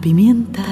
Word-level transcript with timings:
Pimienta. 0.00 0.62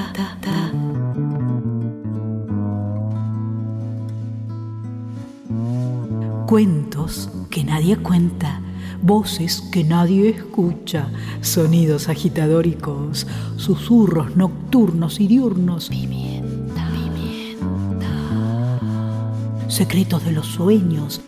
Cuentos 6.47 7.29
que 7.49 7.63
nadie 7.63 7.97
cuenta, 7.97 8.61
voces 9.01 9.61
que 9.71 9.83
nadie 9.83 10.29
escucha, 10.29 11.09
sonidos 11.41 12.07
agitadóricos, 12.07 13.27
susurros 13.57 14.35
nocturnos 14.35 15.19
y 15.19 15.27
diurnos. 15.27 15.89
Pimienta, 15.89 16.87
pimienta. 16.91 18.07
Secretos 19.67 20.23
de 20.23 20.31
los 20.33 20.45
sueños. 20.45 21.21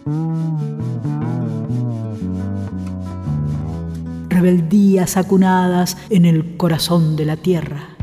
Rebeldías 4.38 5.18
acunadas 5.18 5.98
en 6.12 6.24
el 6.26 6.58
corazón 6.58 7.16
de 7.16 7.26
la 7.26 7.38
tierra. 7.38 7.97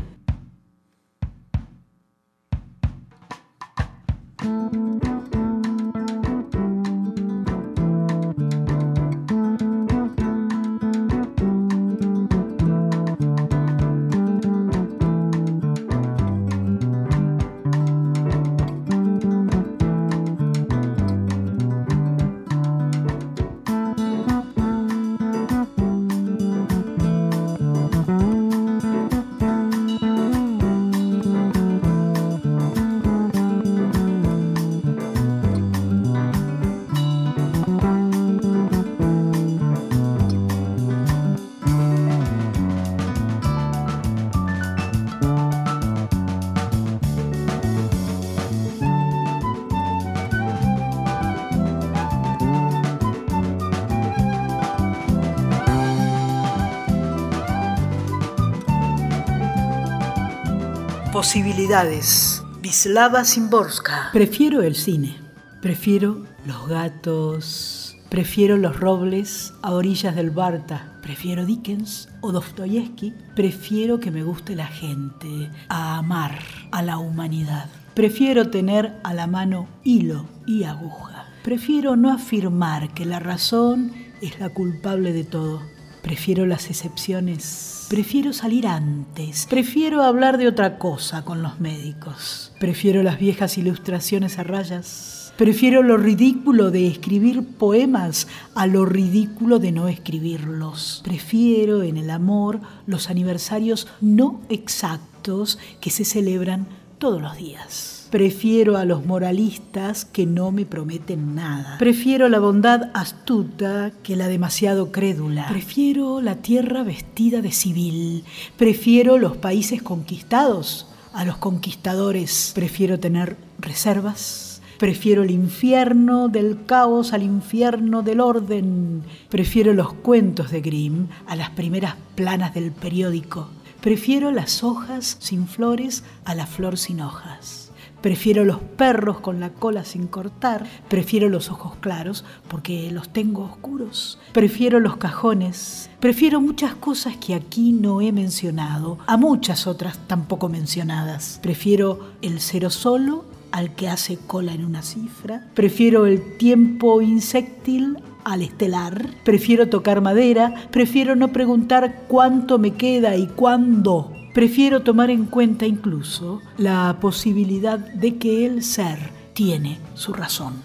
Posibilidades. 61.55 62.43
Vislava 62.59 63.23
Simborska. 63.23 64.09
Prefiero 64.11 64.61
el 64.61 64.75
cine. 64.75 65.15
Prefiero 65.61 66.25
los 66.45 66.67
gatos. 66.67 67.95
Prefiero 68.09 68.57
los 68.57 68.77
robles 68.77 69.53
a 69.61 69.71
orillas 69.71 70.17
del 70.17 70.31
Barta. 70.31 70.99
Prefiero 71.01 71.45
Dickens 71.45 72.09
o 72.19 72.33
Dostoyevsky. 72.33 73.13
Prefiero 73.37 74.01
que 74.01 74.11
me 74.11 74.21
guste 74.23 74.53
la 74.53 74.67
gente, 74.67 75.49
a 75.69 75.97
amar 75.99 76.41
a 76.71 76.81
la 76.81 76.97
humanidad. 76.97 77.69
Prefiero 77.93 78.49
tener 78.49 78.91
a 79.05 79.13
la 79.13 79.25
mano 79.25 79.69
hilo 79.85 80.25
y 80.45 80.65
aguja. 80.65 81.27
Prefiero 81.41 81.95
no 81.95 82.11
afirmar 82.11 82.93
que 82.93 83.05
la 83.05 83.19
razón 83.19 83.93
es 84.21 84.41
la 84.41 84.49
culpable 84.49 85.13
de 85.13 85.23
todo. 85.23 85.61
Prefiero 86.01 86.45
las 86.45 86.69
excepciones 86.69 87.74
Prefiero 87.89 88.33
salir 88.33 88.65
antes. 88.65 89.45
Prefiero 89.47 90.01
hablar 90.01 90.39
de 90.39 90.47
otra 90.47 90.79
cosa 90.79 91.23
con 91.23 91.43
los 91.43 91.59
médicos. 91.59 92.51
Prefiero 92.59 93.03
las 93.03 93.19
viejas 93.19 93.59
ilustraciones 93.59 94.39
a 94.39 94.43
rayas. 94.43 95.33
Prefiero 95.37 95.83
lo 95.83 95.97
ridículo 95.97 96.71
de 96.71 96.87
escribir 96.87 97.45
poemas 97.45 98.27
a 98.55 98.65
lo 98.65 98.85
ridículo 98.85 99.59
de 99.59 99.71
no 99.71 99.87
escribirlos. 99.87 101.01
Prefiero 101.03 101.83
en 101.83 101.97
el 101.97 102.09
amor 102.09 102.59
los 102.87 103.09
aniversarios 103.09 103.87
no 104.01 104.41
exactos 104.49 105.59
que 105.79 105.91
se 105.91 106.05
celebran 106.05 106.67
todos 106.97 107.21
los 107.21 107.37
días. 107.37 107.94
Prefiero 108.15 108.77
a 108.77 108.85
los 108.85 109.05
moralistas 109.05 110.05
que 110.05 110.25
no 110.25 110.53
me 110.53 110.65
prometen 110.65 111.35
nada. 111.35 111.77
Prefiero 111.77 112.29
la 112.29 112.39
bondad 112.39 112.89
astuta 112.93 113.91
que 114.03 114.15
la 114.15 114.29
demasiado 114.29 114.93
crédula. 114.93 115.47
Prefiero 115.49 116.21
la 116.21 116.37
tierra 116.37 116.83
vestida 116.83 117.41
de 117.41 117.51
civil. 117.51 118.23
Prefiero 118.55 119.17
los 119.17 119.35
países 119.35 119.81
conquistados 119.81 120.87
a 121.11 121.25
los 121.25 121.35
conquistadores. 121.35 122.53
Prefiero 122.55 123.01
tener 123.01 123.35
reservas. 123.59 124.61
Prefiero 124.77 125.23
el 125.23 125.31
infierno 125.31 126.29
del 126.29 126.63
caos 126.65 127.11
al 127.11 127.21
infierno 127.21 128.01
del 128.01 128.21
orden. 128.21 129.03
Prefiero 129.27 129.73
los 129.73 129.91
cuentos 129.91 130.51
de 130.51 130.61
Grimm 130.61 131.09
a 131.27 131.35
las 131.35 131.49
primeras 131.49 131.95
planas 132.15 132.53
del 132.53 132.71
periódico. 132.71 133.49
Prefiero 133.81 134.31
las 134.31 134.63
hojas 134.63 135.17
sin 135.19 135.49
flores 135.49 136.05
a 136.23 136.33
la 136.33 136.47
flor 136.47 136.77
sin 136.77 137.01
hojas. 137.01 137.64
Prefiero 138.05 138.45
los 138.45 138.59
perros 138.59 139.19
con 139.19 139.39
la 139.39 139.49
cola 139.49 139.83
sin 139.83 140.05
cortar. 140.05 140.63
Prefiero 140.89 141.27
los 141.27 141.49
ojos 141.49 141.73
claros 141.79 142.23
porque 142.47 142.91
los 142.91 143.09
tengo 143.09 143.43
oscuros. 143.43 144.19
Prefiero 144.31 144.79
los 144.79 144.97
cajones. 144.97 145.89
Prefiero 145.99 146.39
muchas 146.39 146.75
cosas 146.75 147.17
que 147.17 147.33
aquí 147.33 147.71
no 147.71 148.01
he 148.01 148.11
mencionado, 148.11 148.99
a 149.07 149.17
muchas 149.17 149.65
otras 149.65 149.97
tampoco 150.05 150.49
mencionadas. 150.49 151.39
Prefiero 151.41 152.11
el 152.21 152.41
cero 152.41 152.69
solo 152.69 153.25
al 153.51 153.73
que 153.73 153.89
hace 153.89 154.17
cola 154.17 154.53
en 154.53 154.65
una 154.65 154.83
cifra. 154.83 155.47
Prefiero 155.55 156.05
el 156.05 156.37
tiempo 156.37 157.01
insectil 157.01 157.97
al 158.23 158.43
estelar. 158.43 159.09
Prefiero 159.23 159.67
tocar 159.67 160.01
madera. 160.01 160.53
Prefiero 160.69 161.15
no 161.15 161.29
preguntar 161.29 162.03
cuánto 162.07 162.59
me 162.59 162.75
queda 162.75 163.15
y 163.15 163.25
cuándo 163.25 164.11
prefiero 164.35 164.81
tomar 164.81 165.09
en 165.11 165.27
cuenta 165.27 165.65
incluso 165.65 166.41
la 166.57 166.97
posibilidad 166.99 167.79
de 167.79 168.17
que 168.17 168.45
el 168.45 168.63
ser 168.63 168.99
tiene 169.33 169.79
su 169.93 170.11
razón. 170.11 170.64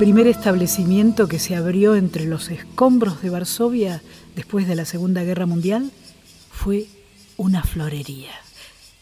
Primer 0.00 0.28
establecimiento 0.28 1.28
que 1.28 1.38
se 1.38 1.54
abrió 1.54 1.94
entre 1.94 2.24
los 2.24 2.48
escombros 2.48 3.20
de 3.20 3.28
Varsovia 3.28 4.02
después 4.34 4.66
de 4.66 4.74
la 4.74 4.86
Segunda 4.86 5.24
Guerra 5.24 5.44
Mundial 5.44 5.92
fue 6.50 6.86
una 7.36 7.62
florería. 7.64 8.30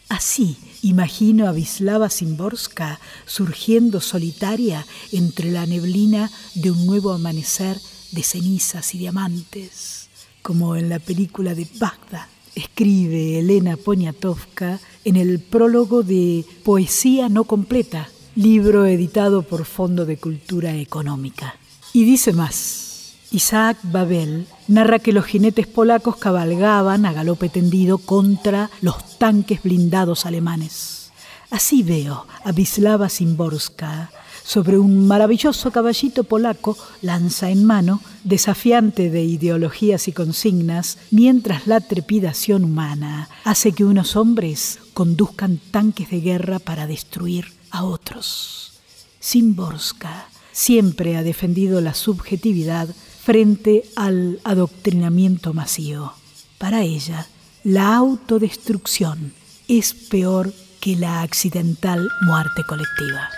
Así 0.09 0.57
imagino 0.81 1.47
a 1.47 1.53
Vislava 1.53 2.09
Simborska 2.09 2.99
surgiendo 3.25 4.01
solitaria 4.01 4.85
entre 5.13 5.53
la 5.53 5.65
neblina 5.65 6.29
de 6.55 6.71
un 6.71 6.85
nuevo 6.85 7.13
amanecer 7.13 7.79
de 8.11 8.21
cenizas 8.21 8.93
y 8.93 8.97
diamantes, 8.97 10.09
como 10.41 10.75
en 10.75 10.89
la 10.89 10.99
película 10.99 11.55
de 11.55 11.65
Bagdad. 11.79 12.27
Escribe 12.55 13.39
Elena 13.39 13.77
Poniatowska 13.77 14.81
en 15.05 15.15
el 15.15 15.39
prólogo 15.39 16.03
de 16.03 16.43
Poesía 16.65 17.29
no 17.29 17.45
completa 17.45 18.09
libro 18.35 18.85
editado 18.85 19.41
por 19.41 19.65
Fondo 19.65 20.05
de 20.05 20.17
Cultura 20.17 20.75
Económica. 20.75 21.55
Y 21.93 22.03
dice 22.05 22.33
más, 22.33 23.15
Isaac 23.31 23.77
Babel 23.83 24.47
narra 24.67 24.99
que 24.99 25.13
los 25.13 25.25
jinetes 25.25 25.67
polacos 25.67 26.17
cabalgaban 26.17 27.05
a 27.05 27.13
galope 27.13 27.49
tendido 27.49 27.97
contra 27.97 28.69
los 28.81 29.17
tanques 29.17 29.63
blindados 29.63 30.25
alemanes. 30.25 31.11
Así 31.49 31.83
veo 31.83 32.25
a 32.43 32.51
Wisława 32.51 33.09
Szymborska 33.09 34.11
sobre 34.43 34.79
un 34.79 35.07
maravilloso 35.07 35.69
caballito 35.71 36.23
polaco, 36.23 36.77
lanza 37.01 37.51
en 37.51 37.65
mano, 37.65 38.01
desafiante 38.23 39.09
de 39.09 39.23
ideologías 39.23 40.07
y 40.07 40.11
consignas, 40.11 40.97
mientras 41.11 41.67
la 41.67 41.81
trepidación 41.81 42.63
humana 42.63 43.29
hace 43.43 43.73
que 43.73 43.85
unos 43.85 44.15
hombres 44.15 44.79
conduzcan 44.93 45.59
tanques 45.71 46.09
de 46.09 46.21
guerra 46.21 46.57
para 46.57 46.87
destruir 46.87 47.58
a 47.71 47.83
otros. 47.83 48.79
Szymborska 49.19 50.27
siempre 50.51 51.17
ha 51.17 51.23
defendido 51.23 51.81
la 51.81 51.93
subjetividad 51.93 52.87
frente 53.21 53.83
al 53.95 54.39
adoctrinamiento 54.43 55.53
masivo. 55.53 56.13
Para 56.57 56.81
ella, 56.81 57.27
la 57.63 57.95
autodestrucción 57.95 59.33
es 59.67 59.93
peor 59.93 60.51
que 60.81 60.95
la 60.95 61.21
accidental 61.21 62.07
muerte 62.21 62.63
colectiva. 62.67 63.29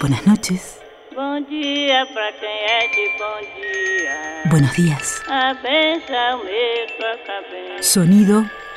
Buenas 0.00 0.26
noches. 0.26 0.80
Buenos 4.50 4.76
días. 4.76 5.22
Sonido 7.80 8.44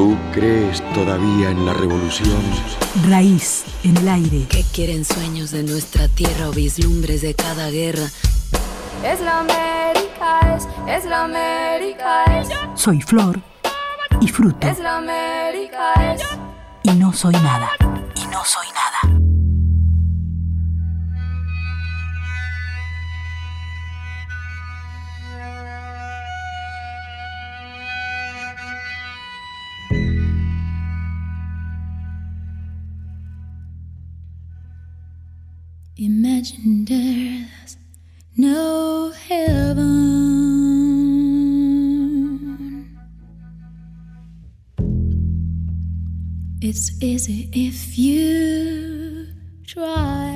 ¿Tú 0.00 0.16
crees 0.32 0.80
todavía 0.94 1.50
en 1.50 1.66
la 1.66 1.74
revolución? 1.74 2.40
Raíz 3.06 3.66
en 3.84 3.98
el 3.98 4.08
aire. 4.08 4.46
¿Qué 4.48 4.64
quieren 4.72 5.04
sueños 5.04 5.50
de 5.50 5.62
nuestra 5.62 6.08
tierra 6.08 6.48
o 6.48 6.52
vislumbres 6.52 7.20
de 7.20 7.34
cada 7.34 7.68
guerra? 7.68 8.06
Es 9.04 9.20
la 9.20 9.40
América, 9.40 10.56
es, 10.56 10.66
es 10.88 11.04
la 11.04 11.24
América, 11.24 12.24
es. 12.40 12.48
Soy 12.74 13.02
flor 13.02 13.42
y 14.22 14.28
fruto. 14.28 14.66
Es 14.66 14.78
la 14.78 14.96
América, 14.96 15.92
es. 16.14 16.22
Y 16.82 16.92
no 16.92 17.12
soy 17.12 17.34
nada. 17.34 17.68
Y 18.16 18.26
no 18.28 18.42
soy 18.42 18.68
nada. 18.68 19.19
Imagine 36.40 36.86
there's 36.86 37.76
no 38.34 39.12
heaven. 39.28 39.86
It's 46.62 47.02
easy 47.02 47.50
if 47.52 47.98
you 47.98 49.26
try. 49.66 50.29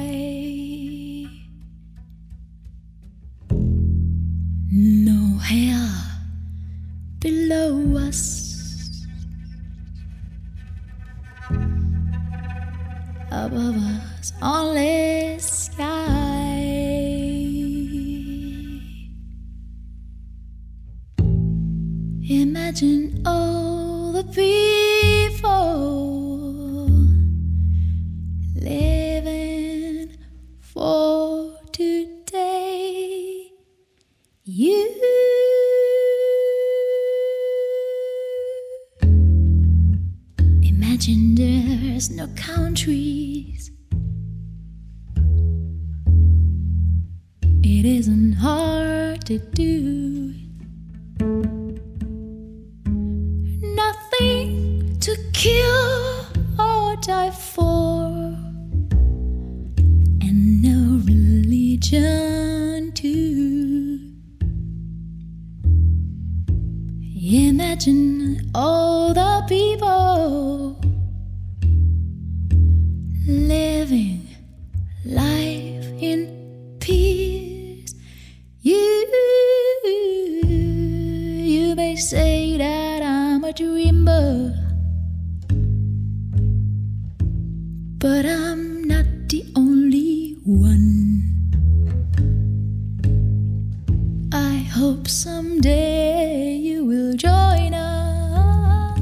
Hope 94.75 95.07
someday 95.07 96.57
you 96.57 96.85
will 96.85 97.15
join 97.17 97.73
us, 97.75 98.99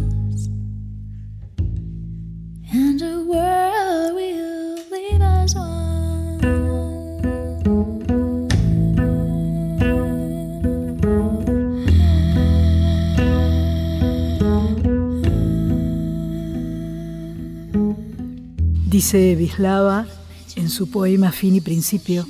and 2.70 3.00
the 3.00 3.24
world 3.26 4.14
will 4.14 4.76
leave 4.90 5.22
us 5.22 5.54
Dice 18.90 19.34
Vislava 19.36 20.06
en 20.56 20.68
su 20.68 20.90
poema 20.90 21.32
Fin 21.32 21.56
y 21.56 21.60
Principio, 21.62 22.26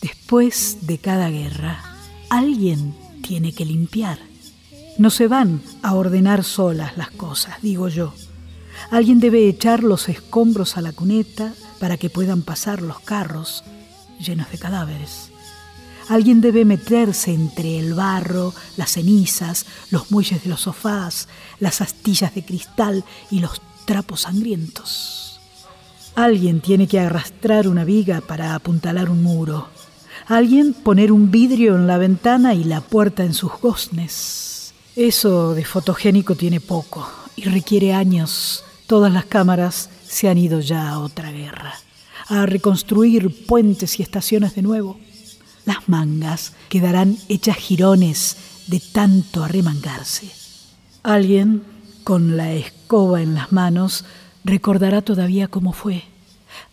después 0.00 0.78
de 0.82 0.98
cada 0.98 1.28
guerra, 1.28 1.87
alguien 2.30 2.94
tiene 3.22 3.52
que 3.52 3.64
limpiar. 3.64 4.18
No 4.98 5.10
se 5.10 5.28
van 5.28 5.62
a 5.82 5.94
ordenar 5.94 6.44
solas 6.44 6.96
las 6.96 7.10
cosas, 7.10 7.60
digo 7.62 7.88
yo. 7.88 8.14
Alguien 8.90 9.20
debe 9.20 9.48
echar 9.48 9.82
los 9.82 10.08
escombros 10.08 10.76
a 10.76 10.80
la 10.80 10.92
cuneta 10.92 11.52
para 11.78 11.96
que 11.96 12.10
puedan 12.10 12.42
pasar 12.42 12.82
los 12.82 13.00
carros 13.00 13.64
llenos 14.18 14.50
de 14.50 14.58
cadáveres. 14.58 15.30
Alguien 16.08 16.40
debe 16.40 16.64
meterse 16.64 17.34
entre 17.34 17.78
el 17.78 17.94
barro, 17.94 18.54
las 18.76 18.92
cenizas, 18.92 19.66
los 19.90 20.10
muelles 20.10 20.42
de 20.42 20.48
los 20.48 20.62
sofás, 20.62 21.28
las 21.60 21.80
astillas 21.80 22.34
de 22.34 22.44
cristal 22.44 23.04
y 23.30 23.40
los 23.40 23.60
trapos 23.84 24.22
sangrientos. 24.22 25.40
Alguien 26.14 26.60
tiene 26.60 26.88
que 26.88 26.98
arrastrar 26.98 27.68
una 27.68 27.84
viga 27.84 28.20
para 28.22 28.54
apuntalar 28.54 29.10
un 29.10 29.22
muro. 29.22 29.68
Alguien 30.28 30.74
poner 30.74 31.10
un 31.10 31.30
vidrio 31.30 31.74
en 31.74 31.86
la 31.86 31.96
ventana 31.96 32.52
y 32.52 32.62
la 32.62 32.82
puerta 32.82 33.24
en 33.24 33.32
sus 33.32 33.50
goznes. 33.62 34.74
Eso 34.94 35.54
de 35.54 35.64
fotogénico 35.64 36.34
tiene 36.34 36.60
poco 36.60 37.08
y 37.34 37.44
requiere 37.44 37.94
años. 37.94 38.62
Todas 38.86 39.10
las 39.10 39.24
cámaras 39.24 39.88
se 40.06 40.28
han 40.28 40.36
ido 40.36 40.60
ya 40.60 40.90
a 40.90 40.98
otra 40.98 41.32
guerra. 41.32 41.74
a 42.30 42.44
reconstruir 42.44 43.46
puentes 43.46 43.98
y 43.98 44.02
estaciones 44.02 44.54
de 44.54 44.60
nuevo. 44.60 44.98
Las 45.64 45.88
mangas 45.88 46.52
quedarán 46.68 47.16
hechas 47.30 47.56
jirones 47.56 48.36
de 48.66 48.80
tanto 48.80 49.44
arremangarse. 49.44 50.28
Alguien, 51.02 51.62
con 52.04 52.36
la 52.36 52.52
escoba 52.52 53.22
en 53.22 53.34
las 53.34 53.50
manos, 53.50 54.04
recordará 54.44 55.00
todavía 55.00 55.48
cómo 55.48 55.72
fue. 55.72 56.04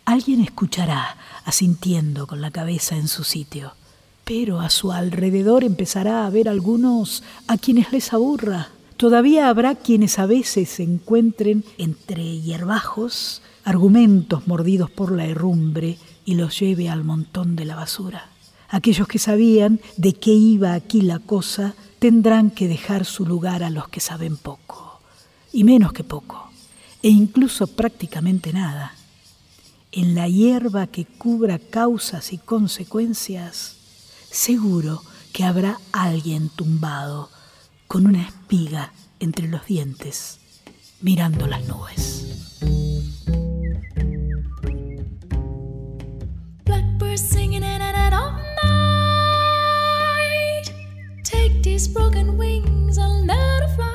Alguien 0.05 0.41
escuchará, 0.41 1.17
asintiendo 1.45 2.27
con 2.27 2.39
la 2.39 2.51
cabeza 2.51 2.95
en 2.95 3.07
su 3.07 3.23
sitio. 3.23 3.73
Pero 4.23 4.59
a 4.59 4.69
su 4.69 4.91
alrededor 4.91 5.63
empezará 5.63 6.21
a 6.21 6.27
haber 6.27 6.47
algunos 6.47 7.23
a 7.47 7.57
quienes 7.57 7.91
les 7.91 8.13
aburra. 8.13 8.69
Todavía 8.97 9.49
habrá 9.49 9.73
quienes 9.73 10.19
a 10.19 10.27
veces 10.27 10.79
encuentren 10.79 11.63
entre 11.79 12.39
hierbajos 12.39 13.41
argumentos 13.63 14.47
mordidos 14.47 14.91
por 14.91 15.11
la 15.11 15.25
herrumbre 15.25 15.97
y 16.23 16.35
los 16.35 16.59
lleve 16.59 16.87
al 16.87 17.03
montón 17.03 17.55
de 17.55 17.65
la 17.65 17.75
basura. 17.75 18.29
Aquellos 18.69 19.07
que 19.07 19.17
sabían 19.17 19.79
de 19.97 20.13
qué 20.13 20.31
iba 20.31 20.73
aquí 20.73 21.01
la 21.01 21.17
cosa 21.17 21.73
tendrán 21.97 22.51
que 22.51 22.67
dejar 22.67 23.05
su 23.05 23.25
lugar 23.25 23.63
a 23.63 23.71
los 23.71 23.87
que 23.87 23.99
saben 23.99 24.37
poco, 24.37 25.01
y 25.51 25.63
menos 25.63 25.93
que 25.93 26.03
poco, 26.03 26.51
e 27.01 27.09
incluso 27.09 27.65
prácticamente 27.65 28.53
nada. 28.53 28.93
En 29.97 30.13
la 30.13 30.27
hierba 30.27 30.87
que 30.87 31.05
cubra 31.05 31.57
causas 31.57 32.33
y 32.33 32.37
consecuencias, 32.37 33.77
seguro 34.29 35.01
que 35.31 35.45
habrá 35.45 35.79
alguien 35.93 36.49
tumbado 36.49 37.29
con 37.87 38.05
una 38.05 38.27
espiga 38.27 38.91
entre 39.21 39.47
los 39.47 39.65
dientes, 39.65 40.39
mirando 40.99 41.47
las 41.47 41.65
nubes. 41.65 42.25
these 51.75 51.87
broken 51.87 52.37
wings 52.37 52.97
and 52.97 53.27
let 53.27 53.61
her 53.63 53.67
fly. 53.75 53.94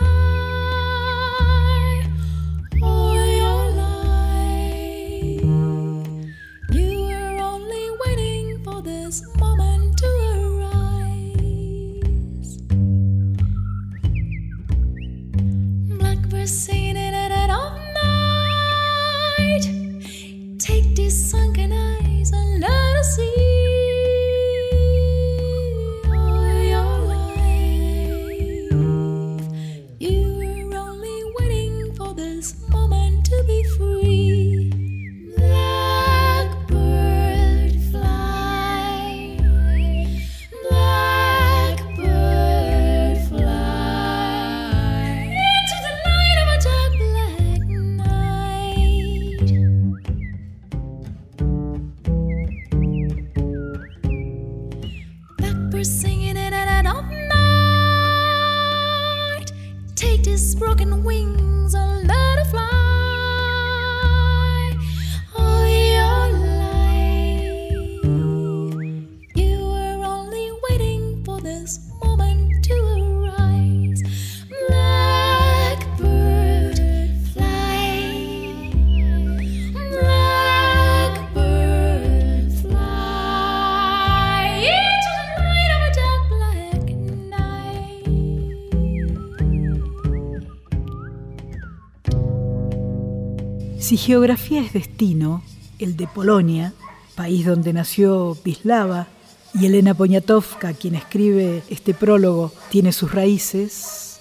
Geografía 94.01 94.63
es 94.63 94.73
destino, 94.73 95.43
el 95.79 95.95
de 95.95 96.07
Polonia, 96.07 96.73
país 97.15 97.45
donde 97.45 97.75
nació 97.75 98.37
Wisława, 98.45 99.09
y 99.53 99.67
Elena 99.67 99.95
Poniatowska, 99.95 100.73
quien 100.73 100.95
escribe 100.95 101.63
este 101.69 101.93
prólogo, 101.93 102.51
tiene 102.71 102.93
sus 102.93 103.13
raíces, 103.13 104.21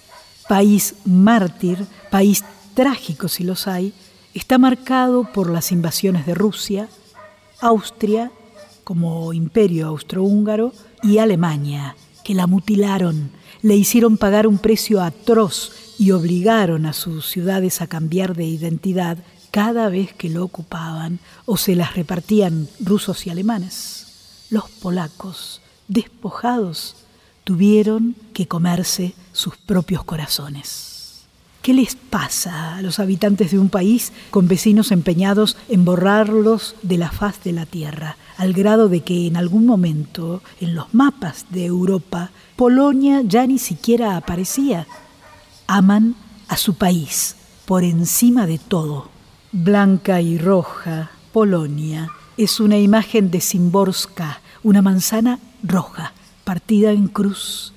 país 0.49 0.95
mártir, 1.05 1.85
país 2.11 2.43
trágico 2.73 3.29
si 3.29 3.45
los 3.45 3.67
hay, 3.67 3.93
está 4.33 4.57
marcado 4.57 5.23
por 5.31 5.49
las 5.49 5.71
invasiones 5.71 6.25
de 6.25 6.33
Rusia, 6.33 6.89
Austria 7.61 8.31
como 8.83 9.31
imperio 9.31 9.87
austrohúngaro 9.87 10.73
y 11.03 11.19
Alemania, 11.19 11.95
que 12.25 12.33
la 12.33 12.47
mutilaron, 12.47 13.31
le 13.61 13.75
hicieron 13.75 14.17
pagar 14.17 14.45
un 14.45 14.57
precio 14.57 15.01
atroz 15.01 15.71
y 15.97 16.11
obligaron 16.11 16.85
a 16.85 16.91
sus 16.91 17.27
ciudades 17.27 17.81
a 17.81 17.87
cambiar 17.87 18.35
de 18.35 18.45
identidad 18.45 19.17
cada 19.51 19.89
vez 19.89 20.13
que 20.13 20.29
lo 20.29 20.43
ocupaban 20.43 21.19
o 21.45 21.57
se 21.57 21.75
las 21.75 21.95
repartían 21.95 22.67
rusos 22.79 23.25
y 23.25 23.29
alemanes. 23.29 24.45
Los 24.49 24.69
polacos, 24.69 25.61
despojados, 25.87 26.95
tuvieron 27.43 28.15
que 28.33 28.47
comerse 28.47 29.13
sus 29.31 29.57
propios 29.57 30.03
corazones. 30.03 31.25
¿Qué 31.61 31.73
les 31.73 31.95
pasa 31.95 32.77
a 32.77 32.81
los 32.81 32.99
habitantes 32.99 33.51
de 33.51 33.59
un 33.59 33.69
país 33.69 34.13
con 34.29 34.47
vecinos 34.47 34.91
empeñados 34.91 35.57
en 35.67 35.83
borrarlos 35.83 36.75
de 36.83 36.97
la 36.97 37.11
faz 37.11 37.43
de 37.43 37.51
la 37.51 37.65
tierra, 37.65 38.15
al 38.37 38.53
grado 38.53 38.87
de 38.87 39.01
que 39.01 39.27
en 39.27 39.35
algún 39.35 39.65
momento 39.65 40.41
en 40.61 40.73
los 40.73 40.93
mapas 40.93 41.45
de 41.49 41.65
Europa 41.65 42.31
Polonia 42.55 43.21
ya 43.25 43.45
ni 43.45 43.59
siquiera 43.59 44.15
aparecía? 44.15 44.87
Aman 45.67 46.15
a 46.47 46.55
su 46.55 46.75
país 46.75 47.35
por 47.65 47.83
encima 47.83 48.47
de 48.47 48.57
todo 48.57 49.18
Blanca 49.51 50.21
y 50.21 50.37
roja, 50.37 51.09
Polonia, 51.33 52.07
es 52.37 52.59
una 52.59 52.77
imagen 52.77 53.31
de 53.31 53.41
Simborska, 53.41 54.41
una 54.61 54.83
manzana 54.83 55.39
roja, 55.63 56.13
partida 56.43 56.91
en 56.91 57.07
cruz, 57.07 57.73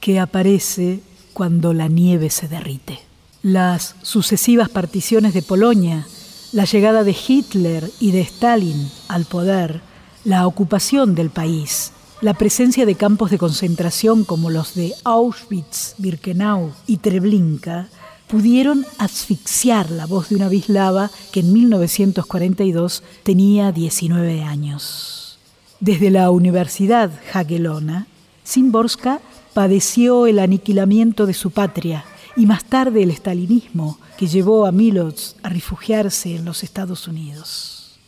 que 0.00 0.18
aparece 0.18 1.02
cuando 1.34 1.74
la 1.74 1.88
nieve 1.88 2.30
se 2.30 2.48
derrite. 2.48 3.00
Las 3.42 3.96
sucesivas 4.00 4.70
particiones 4.70 5.34
de 5.34 5.42
Polonia, 5.42 6.06
la 6.52 6.64
llegada 6.64 7.04
de 7.04 7.14
Hitler 7.28 7.90
y 8.00 8.12
de 8.12 8.22
Stalin 8.22 8.90
al 9.08 9.26
poder, 9.26 9.82
la 10.24 10.46
ocupación 10.46 11.14
del 11.14 11.28
país, 11.28 11.92
la 12.22 12.32
presencia 12.32 12.86
de 12.86 12.94
campos 12.94 13.30
de 13.30 13.36
concentración 13.36 14.24
como 14.24 14.48
los 14.48 14.74
de 14.74 14.94
Auschwitz, 15.04 15.96
Birkenau 15.98 16.72
y 16.86 16.96
Treblinka, 16.96 17.88
pudieron 18.30 18.86
asfixiar 18.98 19.90
la 19.90 20.06
voz 20.06 20.28
de 20.28 20.36
una 20.36 20.48
bislava 20.48 21.10
que 21.32 21.40
en 21.40 21.52
1942 21.52 23.02
tenía 23.24 23.72
19 23.72 24.44
años. 24.44 25.38
Desde 25.80 26.10
la 26.10 26.30
Universidad 26.30 27.10
Jagellona, 27.32 28.06
Simborska 28.44 29.20
padeció 29.52 30.28
el 30.28 30.38
aniquilamiento 30.38 31.26
de 31.26 31.34
su 31.34 31.50
patria 31.50 32.04
y 32.36 32.46
más 32.46 32.64
tarde 32.64 33.02
el 33.02 33.10
estalinismo 33.10 33.98
que 34.16 34.28
llevó 34.28 34.66
a 34.66 34.72
Milosz 34.72 35.34
a 35.42 35.48
refugiarse 35.48 36.36
en 36.36 36.44
los 36.44 36.62
Estados 36.62 37.08
Unidos. 37.08 37.98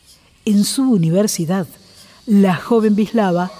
En 0.44 0.64
su 0.64 0.92
universidad, 0.92 1.66
la 2.26 2.54
joven 2.54 2.94
bislava 2.94 3.50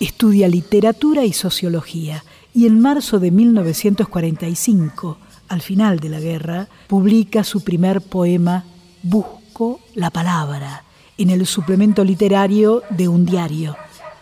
estudia 0.00 0.48
literatura 0.48 1.24
y 1.24 1.32
sociología 1.32 2.24
y 2.52 2.66
en 2.66 2.80
marzo 2.80 3.20
de 3.20 3.30
1945 3.30 5.29
al 5.50 5.60
final 5.60 5.98
de 5.98 6.08
la 6.08 6.20
guerra, 6.20 6.68
publica 6.86 7.44
su 7.44 7.62
primer 7.62 8.00
poema 8.00 8.64
Busco 9.02 9.80
la 9.94 10.10
palabra 10.10 10.84
en 11.18 11.28
el 11.28 11.44
suplemento 11.44 12.04
literario 12.04 12.82
de 12.88 13.08
un 13.08 13.26
diario 13.26 13.76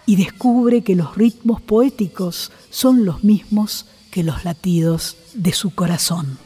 y 0.07 0.17
descubre 0.17 0.83
que 0.83 0.97
los 0.97 1.17
ritmos 1.17 1.61
poéticos 1.61 2.51
son 2.71 3.05
los 3.05 3.23
mismos 3.23 3.87
que 4.11 4.25
los 4.25 4.45
latidos 4.45 5.17
de 5.35 5.53
su 5.53 5.75
corazón. 5.75 6.39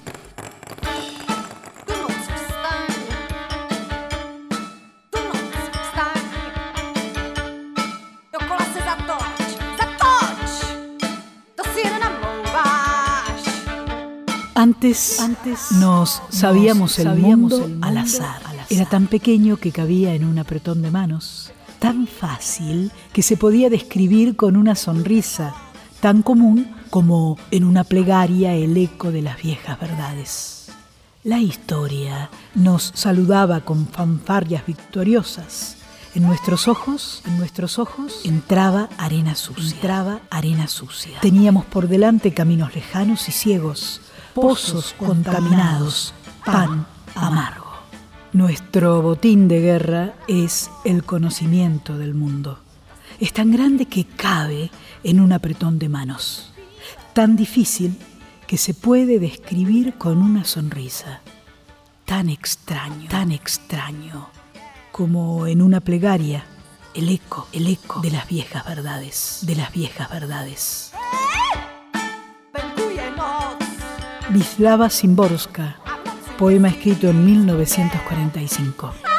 Antes, 14.63 15.19
antes 15.19 15.73
nos 15.73 16.23
sabíamos, 16.29 16.97
el, 17.01 17.17
mundo 17.17 17.69
al 17.81 17.99
azar. 17.99 18.41
Era 18.71 18.85
tan 18.89 19.09
pequeño 19.09 19.57
que 19.57 19.73
cabía 19.73 20.15
en 20.15 20.25
un 20.25 20.39
apretón 20.39 20.83
de 20.83 20.93
manos, 20.93 21.51
tan 21.81 22.07
fácil 22.07 22.93
que 23.13 23.25
se 23.25 23.37
podía 23.37 23.71
describir 23.71 24.37
con 24.37 24.57
una 24.57 24.77
sonrisa, 24.77 25.53
tan 25.99 26.23
común 26.23 26.77
como 26.91 27.39
en 27.51 27.65
una 27.65 27.83
plegaria 27.83 28.55
el 28.55 28.77
eco 28.77 29.11
de 29.11 29.23
las 29.23 29.43
viejas 29.43 29.81
verdades. 29.81 30.69
La 31.25 31.41
historia 31.41 32.31
nos 32.55 32.93
saludaba 32.95 33.63
con 33.63 33.89
fanfarrias 33.89 34.65
victoriosas. 34.65 35.77
En 36.15 36.23
nuestros 36.23 36.69
ojos, 36.69 37.23
en 37.27 37.37
nuestros 37.37 37.81
ojos 37.81 38.21
entraba 38.23 38.91
arena 38.97 39.35
sucia. 39.35 39.75
Entraba 39.75 40.21
arena 40.31 40.69
sucia. 40.69 41.19
Teníamos 41.21 41.65
por 41.65 41.89
delante 41.89 42.33
caminos 42.33 42.77
lejanos 42.77 43.29
y 43.29 43.33
ciegos, 43.33 44.01
pozos 44.35 44.95
contaminados, 44.99 46.15
pan 46.45 46.87
amargo. 47.15 47.71
Nuestro 48.33 49.03
botín 49.03 49.47
de 49.49 49.61
guerra 49.61 50.15
es 50.27 50.71
el 50.85 51.05
conocimiento 51.05 51.99
del 51.99 52.15
mundo. 52.15 52.59
Es 53.21 53.33
tan 53.33 53.51
grande 53.53 53.87
que 53.87 54.05
cabe 54.07 54.71
en 55.05 55.21
un 55.21 55.33
apretón 55.33 55.79
de 55.79 55.89
manos, 55.89 56.53
tan 57.13 57.37
difícil 57.37 57.99
que 58.47 58.57
se 58.57 58.75
puede 58.75 59.19
describir 59.19 59.95
con 59.99 60.19
una 60.19 60.45
sonrisa, 60.45 61.21
tan 62.07 62.29
extraño, 62.29 63.09
tan 63.11 63.33
extraño, 63.33 64.31
como 64.93 65.47
en 65.47 65.63
una 65.63 65.81
plegaria, 65.81 66.45
el 66.95 67.09
eco, 67.09 67.49
el 67.53 67.67
eco 67.67 68.01
de 68.01 68.11
las 68.11 68.29
viejas 68.29 68.65
verdades, 68.65 69.41
de 69.43 69.57
las 69.57 69.73
viejas 69.73 70.11
verdades. 70.11 70.93
Vislava 74.33 74.89
Simborska, 74.89 75.77
poema 76.39 76.69
escrito 76.69 77.07
en 77.09 77.23
1945. 77.23 79.12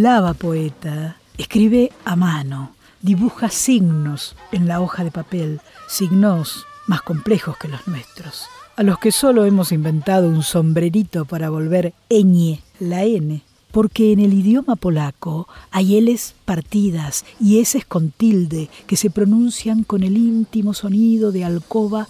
Vislava 0.00 0.32
poeta, 0.32 1.18
escribe 1.36 1.92
a 2.06 2.16
mano, 2.16 2.70
dibuja 3.02 3.50
signos 3.50 4.34
en 4.50 4.66
la 4.66 4.80
hoja 4.80 5.04
de 5.04 5.10
papel, 5.10 5.60
signos 5.88 6.64
más 6.86 7.02
complejos 7.02 7.58
que 7.58 7.68
los 7.68 7.86
nuestros, 7.86 8.46
a 8.76 8.82
los 8.82 8.98
que 8.98 9.12
solo 9.12 9.44
hemos 9.44 9.72
inventado 9.72 10.26
un 10.26 10.42
sombrerito 10.42 11.26
para 11.26 11.50
volver 11.50 11.92
ñ, 12.08 12.62
la 12.78 13.04
n, 13.04 13.42
porque 13.72 14.12
en 14.12 14.20
el 14.20 14.32
idioma 14.32 14.76
polaco 14.76 15.46
hay 15.70 16.00
Ls 16.00 16.34
partidas 16.46 17.26
y 17.38 17.58
S 17.58 17.84
con 17.86 18.10
tilde 18.10 18.70
que 18.86 18.96
se 18.96 19.10
pronuncian 19.10 19.84
con 19.84 20.02
el 20.02 20.16
íntimo 20.16 20.72
sonido 20.72 21.30
de 21.30 21.44
alcoba 21.44 22.08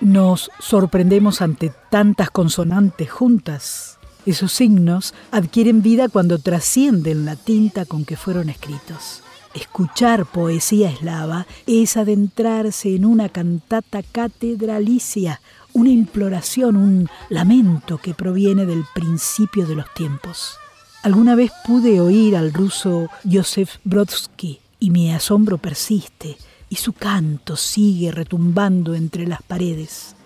Nos 0.00 0.50
sorprendemos 0.58 1.42
ante 1.42 1.72
tantas 1.90 2.28
consonantes 2.30 3.08
juntas 3.08 3.95
esos 4.26 4.52
signos 4.52 5.14
adquieren 5.30 5.82
vida 5.82 6.08
cuando 6.08 6.38
trascienden 6.38 7.24
la 7.24 7.36
tinta 7.36 7.84
con 7.86 8.04
que 8.04 8.16
fueron 8.16 8.48
escritos. 8.48 9.22
Escuchar 9.54 10.26
poesía 10.26 10.90
eslava 10.90 11.46
es 11.66 11.96
adentrarse 11.96 12.94
en 12.94 13.06
una 13.06 13.30
cantata 13.30 14.02
catedralicia, 14.02 15.40
una 15.72 15.90
imploración, 15.90 16.76
un 16.76 17.08
lamento 17.30 17.96
que 17.98 18.12
proviene 18.12 18.66
del 18.66 18.84
principio 18.94 19.66
de 19.66 19.76
los 19.76 19.86
tiempos. 19.94 20.58
Alguna 21.02 21.36
vez 21.36 21.52
pude 21.64 22.00
oír 22.00 22.36
al 22.36 22.52
ruso 22.52 23.08
Josef 23.30 23.76
Brodsky 23.84 24.58
y 24.80 24.90
mi 24.90 25.12
asombro 25.12 25.56
persiste 25.56 26.36
y 26.68 26.76
su 26.76 26.92
canto 26.92 27.56
sigue 27.56 28.10
retumbando 28.10 28.94
entre 28.94 29.26
las 29.26 29.40
paredes. 29.42 30.16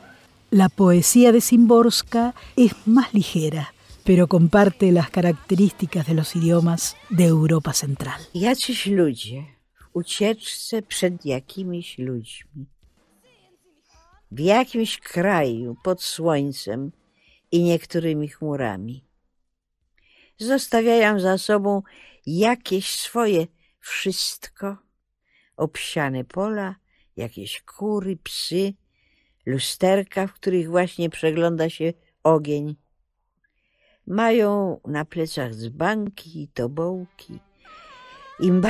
La 0.51 0.69
poesía 0.69 1.31
de 1.31 1.41
Simborska 1.41 2.35
es 2.57 2.73
más 2.87 3.15
ligera, 3.15 3.73
pero 4.05 4.27
comparte 4.27 4.93
las 4.93 5.11
características 5.11 6.07
de 6.07 6.15
los 6.15 6.37
idiomas 6.37 6.97
de 7.11 7.27
Europa 7.27 7.73
Central. 7.73 8.21
Jacyś 8.35 8.87
ludzie 8.87 9.45
w 9.75 9.89
ucieczce 9.93 10.83
przed 10.83 11.27
jakimiś 11.27 11.99
ludźmi, 11.99 12.67
w 14.31 14.41
jakimś 14.41 14.99
kraju 14.99 15.77
pod 15.85 16.03
słońcem 16.03 16.93
i 17.53 17.63
niektórymi 17.63 18.29
chmurami. 18.29 19.05
Zostawiają 20.39 21.21
za 21.21 21.39
sobą 21.39 21.83
jakieś 22.27 22.91
swoje 22.91 23.47
wszystko, 23.81 24.77
obsiane 25.57 26.25
pola, 26.25 26.75
jakieś 27.17 27.63
kury, 27.63 28.17
psy, 28.17 28.75
lusterka, 29.47 30.27
w 30.27 30.33
których 30.33 30.71
właśnie 30.71 31.11
przegląda 31.11 31.71
się 31.71 31.93
ogień 32.23 32.77
mają 34.11 34.81
na 34.87 35.05
plecach 35.05 35.55
dzbanki 35.55 36.43
i 36.43 36.49
tobołki. 36.49 37.41
Im 38.41 38.63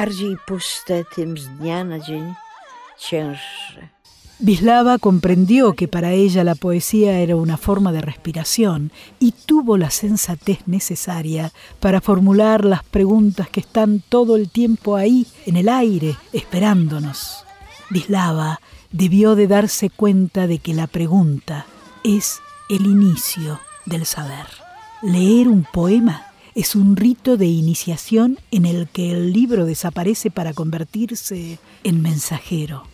puste, 0.46 1.04
tym 1.14 1.38
z 1.38 1.48
na 1.84 1.98
dzień 1.98 2.34
cięższe. 2.98 3.88
Bislava 4.42 4.98
comprendió 4.98 5.74
que 5.74 5.86
para 5.86 6.12
ella 6.12 6.44
la 6.44 6.54
poesía 6.54 7.18
era 7.18 7.36
una 7.36 7.58
forma 7.58 7.92
de 7.92 8.00
respiración 8.00 8.90
y 9.18 9.32
tuvo 9.32 9.76
la 9.76 9.90
sensatez 9.90 10.66
necesaria 10.66 11.52
para 11.78 12.00
formular 12.00 12.64
las 12.64 12.82
preguntas 12.82 13.50
que 13.50 13.60
están 13.60 14.02
todo 14.08 14.36
el 14.36 14.48
tiempo 14.48 14.96
ahí, 14.96 15.26
en 15.44 15.56
el 15.56 15.68
aire, 15.68 16.16
esperándonos. 16.32 17.44
Bislava 17.90 18.60
debió 18.92 19.34
de 19.34 19.46
darse 19.46 19.90
cuenta 19.90 20.46
de 20.46 20.58
que 20.58 20.72
la 20.72 20.86
pregunta 20.86 21.66
es 22.02 22.40
el 22.70 22.86
inicio 22.86 23.60
del 23.84 24.06
saber. 24.06 24.59
Leer 25.02 25.48
un 25.48 25.64
poema 25.64 26.26
es 26.54 26.74
un 26.74 26.94
rito 26.94 27.38
de 27.38 27.46
iniciación 27.46 28.38
en 28.50 28.66
el 28.66 28.86
que 28.86 29.12
el 29.12 29.32
libro 29.32 29.64
desaparece 29.64 30.30
para 30.30 30.52
convertirse 30.52 31.58
en 31.84 32.02
mensajero. 32.02 32.84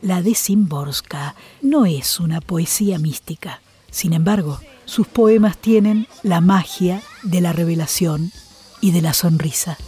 La 0.00 0.22
de 0.22 0.34
Simborska 0.34 1.36
no 1.60 1.86
es 1.86 2.18
una 2.18 2.40
poesía 2.40 2.98
mística. 2.98 3.60
Sin 3.92 4.12
embargo, 4.12 4.58
sus 4.86 5.06
poemas 5.06 5.56
tienen 5.56 6.08
la 6.24 6.40
magia 6.40 7.00
de 7.22 7.40
la 7.40 7.52
revelación 7.52 8.32
y 8.80 8.90
de 8.90 9.02
la 9.02 9.12
sonrisa. 9.12 9.78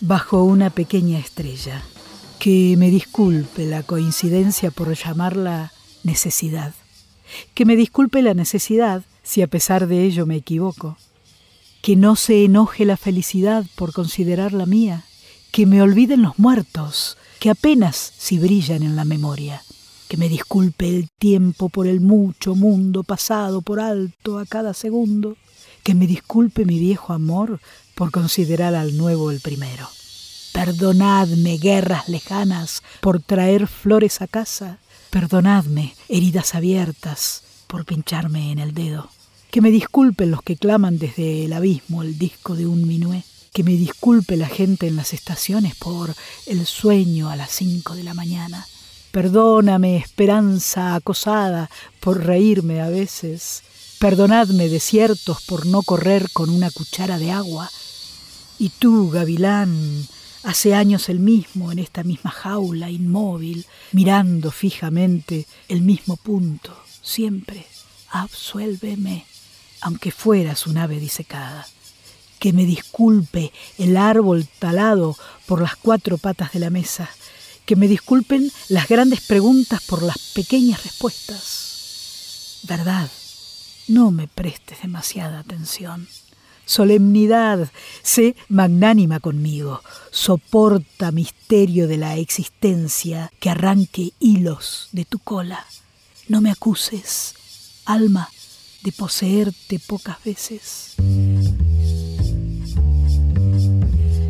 Bajo 0.00 0.42
una 0.42 0.70
pequeña 0.70 1.20
estrella. 1.20 1.84
Que 2.42 2.74
me 2.76 2.90
disculpe 2.90 3.66
la 3.66 3.84
coincidencia 3.84 4.72
por 4.72 4.92
llamarla 4.96 5.72
necesidad. 6.02 6.74
Que 7.54 7.64
me 7.64 7.76
disculpe 7.76 8.20
la 8.20 8.34
necesidad 8.34 9.04
si 9.22 9.42
a 9.42 9.46
pesar 9.46 9.86
de 9.86 10.02
ello 10.02 10.26
me 10.26 10.34
equivoco. 10.34 10.98
Que 11.82 11.94
no 11.94 12.16
se 12.16 12.44
enoje 12.44 12.84
la 12.84 12.96
felicidad 12.96 13.64
por 13.76 13.92
considerarla 13.92 14.66
mía. 14.66 15.04
Que 15.52 15.66
me 15.66 15.82
olviden 15.82 16.22
los 16.22 16.36
muertos, 16.36 17.16
que 17.38 17.48
apenas 17.48 18.12
si 18.18 18.40
brillan 18.40 18.82
en 18.82 18.96
la 18.96 19.04
memoria. 19.04 19.62
Que 20.08 20.16
me 20.16 20.28
disculpe 20.28 20.88
el 20.88 21.10
tiempo 21.10 21.68
por 21.68 21.86
el 21.86 22.00
mucho 22.00 22.56
mundo 22.56 23.04
pasado 23.04 23.62
por 23.62 23.78
alto 23.78 24.40
a 24.40 24.46
cada 24.46 24.74
segundo. 24.74 25.36
Que 25.84 25.94
me 25.94 26.08
disculpe 26.08 26.64
mi 26.64 26.80
viejo 26.80 27.12
amor 27.12 27.60
por 27.94 28.10
considerar 28.10 28.74
al 28.74 28.96
nuevo 28.96 29.30
el 29.30 29.38
primero. 29.38 29.88
Perdonadme, 30.52 31.56
guerras 31.56 32.08
lejanas, 32.08 32.82
por 33.00 33.22
traer 33.22 33.66
flores 33.66 34.20
a 34.20 34.26
casa. 34.26 34.78
Perdonadme, 35.10 35.94
heridas 36.08 36.54
abiertas, 36.54 37.42
por 37.66 37.86
pincharme 37.86 38.52
en 38.52 38.58
el 38.58 38.74
dedo. 38.74 39.08
Que 39.50 39.62
me 39.62 39.70
disculpen 39.70 40.30
los 40.30 40.42
que 40.42 40.56
claman 40.56 40.98
desde 40.98 41.46
el 41.46 41.54
abismo 41.54 42.02
el 42.02 42.18
disco 42.18 42.54
de 42.54 42.66
un 42.66 42.86
minué. 42.86 43.24
Que 43.52 43.64
me 43.64 43.72
disculpe 43.72 44.36
la 44.36 44.48
gente 44.48 44.86
en 44.86 44.96
las 44.96 45.12
estaciones 45.12 45.74
por 45.74 46.14
el 46.46 46.66
sueño 46.66 47.30
a 47.30 47.36
las 47.36 47.50
cinco 47.50 47.94
de 47.94 48.04
la 48.04 48.14
mañana. 48.14 48.66
Perdóname, 49.10 49.96
esperanza 49.96 50.94
acosada, 50.94 51.70
por 52.00 52.24
reírme 52.24 52.80
a 52.80 52.88
veces. 52.88 53.62
Perdonadme, 53.98 54.68
desiertos, 54.68 55.42
por 55.42 55.66
no 55.66 55.82
correr 55.82 56.30
con 56.32 56.50
una 56.50 56.70
cuchara 56.70 57.18
de 57.18 57.30
agua. 57.30 57.70
Y 58.58 58.70
tú, 58.70 59.10
gavilán, 59.10 60.06
hace 60.42 60.74
años 60.74 61.08
el 61.08 61.18
mismo 61.18 61.72
en 61.72 61.78
esta 61.78 62.02
misma 62.02 62.30
jaula 62.30 62.90
inmóvil, 62.90 63.66
mirando 63.92 64.50
fijamente 64.50 65.46
el 65.68 65.82
mismo 65.82 66.16
punto, 66.16 66.76
siempre. 67.02 67.66
Absuélveme, 68.10 69.24
aunque 69.80 70.10
fueras 70.10 70.66
un 70.66 70.78
ave 70.78 71.00
disecada. 71.00 71.66
Que 72.38 72.52
me 72.52 72.66
disculpe 72.66 73.52
el 73.78 73.96
árbol 73.96 74.48
talado 74.58 75.16
por 75.46 75.62
las 75.62 75.76
cuatro 75.76 76.18
patas 76.18 76.52
de 76.52 76.58
la 76.58 76.70
mesa. 76.70 77.08
Que 77.64 77.76
me 77.76 77.86
disculpen 77.88 78.50
las 78.68 78.88
grandes 78.88 79.20
preguntas 79.20 79.80
por 79.82 80.02
las 80.02 80.18
pequeñas 80.34 80.82
respuestas. 80.82 82.60
Verdad, 82.64 83.08
no 83.88 84.10
me 84.10 84.26
prestes 84.28 84.82
demasiada 84.82 85.38
atención 85.38 86.08
solemnidad, 86.64 87.70
sé 88.02 88.36
magnánima 88.48 89.20
conmigo, 89.20 89.80
soporta 90.10 91.12
misterio 91.12 91.88
de 91.88 91.96
la 91.96 92.16
existencia 92.16 93.30
que 93.40 93.50
arranque 93.50 94.12
hilos 94.18 94.88
de 94.92 95.04
tu 95.04 95.18
cola. 95.18 95.64
No 96.28 96.40
me 96.40 96.50
acuses, 96.50 97.34
alma, 97.84 98.28
de 98.82 98.92
poseerte 98.92 99.78
pocas 99.78 100.22
veces. 100.24 100.94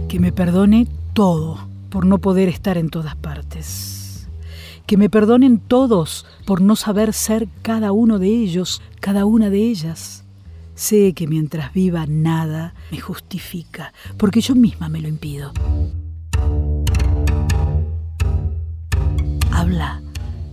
Que 0.08 0.18
me 0.18 0.32
perdone 0.32 0.86
todo 1.14 1.66
por 1.90 2.06
no 2.06 2.18
poder 2.18 2.48
estar 2.48 2.76
en 2.76 2.90
todas 2.90 3.16
partes. 3.16 4.26
Que 4.86 4.96
me 4.96 5.08
perdonen 5.08 5.58
todos 5.58 6.26
por 6.44 6.60
no 6.60 6.76
saber 6.76 7.12
ser 7.12 7.48
cada 7.62 7.92
uno 7.92 8.18
de 8.18 8.28
ellos, 8.28 8.82
cada 9.00 9.24
una 9.24 9.48
de 9.48 9.58
ellas 9.58 10.21
Sé 10.82 11.12
que 11.14 11.28
mientras 11.28 11.72
viva 11.72 12.06
nada 12.08 12.74
me 12.90 12.98
justifica, 12.98 13.92
porque 14.16 14.40
yo 14.40 14.56
misma 14.56 14.88
me 14.88 15.00
lo 15.00 15.06
impido. 15.06 15.52
Habla, 19.52 20.02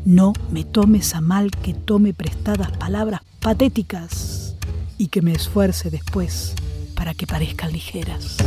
no 0.06 0.34
me 0.52 0.64
tomes 0.64 1.16
a 1.16 1.22
mal 1.22 1.50
que 1.50 1.74
tome 1.74 2.14
prestadas 2.14 2.70
palabras 2.78 3.22
patéticas 3.40 4.56
y 5.00 5.08
que 5.08 5.24
me 5.24 5.32
esfuerce 5.32 5.90
después 5.90 6.54
para 6.94 7.16
que 7.16 7.26
parezcan 7.26 7.72
ligeras. 7.72 8.38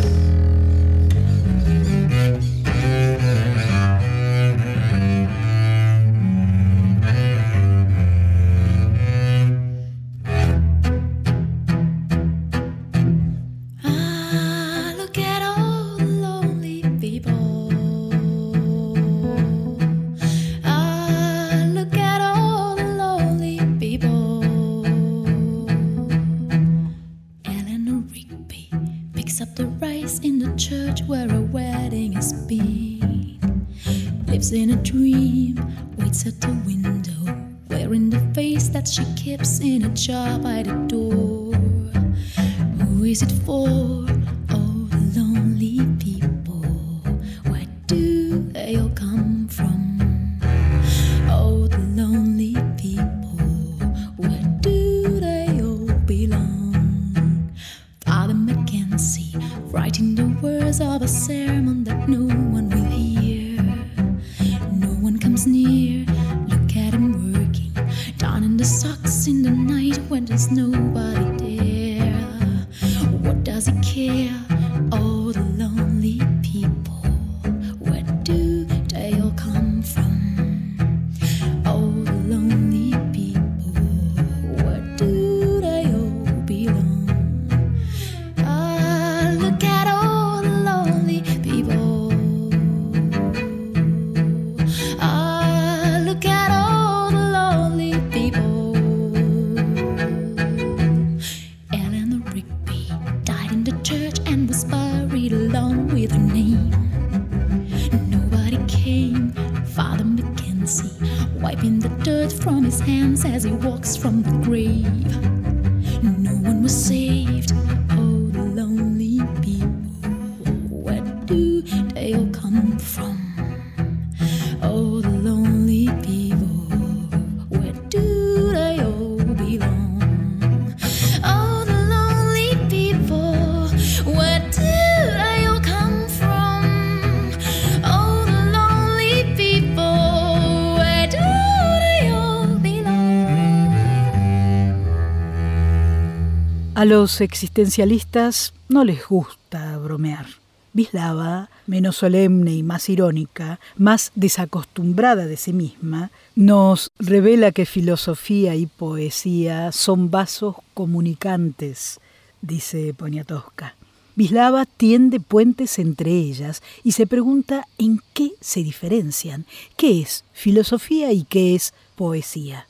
A 146.82 146.84
los 146.84 147.20
existencialistas 147.20 148.54
no 148.68 148.82
les 148.82 149.06
gusta 149.06 149.78
bromear. 149.78 150.26
Bislava, 150.72 151.48
menos 151.64 151.98
solemne 151.98 152.54
y 152.54 152.64
más 152.64 152.88
irónica, 152.88 153.60
más 153.76 154.10
desacostumbrada 154.16 155.26
de 155.26 155.36
sí 155.36 155.52
misma, 155.52 156.10
nos 156.34 156.90
revela 156.98 157.52
que 157.52 157.66
filosofía 157.66 158.56
y 158.56 158.66
poesía 158.66 159.70
son 159.70 160.10
vasos 160.10 160.56
comunicantes, 160.74 162.00
dice 162.40 162.92
Poniatowska. 162.94 163.76
Bislava 164.16 164.66
tiende 164.66 165.20
puentes 165.20 165.78
entre 165.78 166.10
ellas 166.10 166.64
y 166.82 166.90
se 166.90 167.06
pregunta 167.06 167.68
en 167.78 168.00
qué 168.12 168.32
se 168.40 168.64
diferencian, 168.64 169.46
qué 169.76 170.00
es 170.00 170.24
filosofía 170.32 171.12
y 171.12 171.22
qué 171.22 171.54
es 171.54 171.74
poesía. 171.94 172.66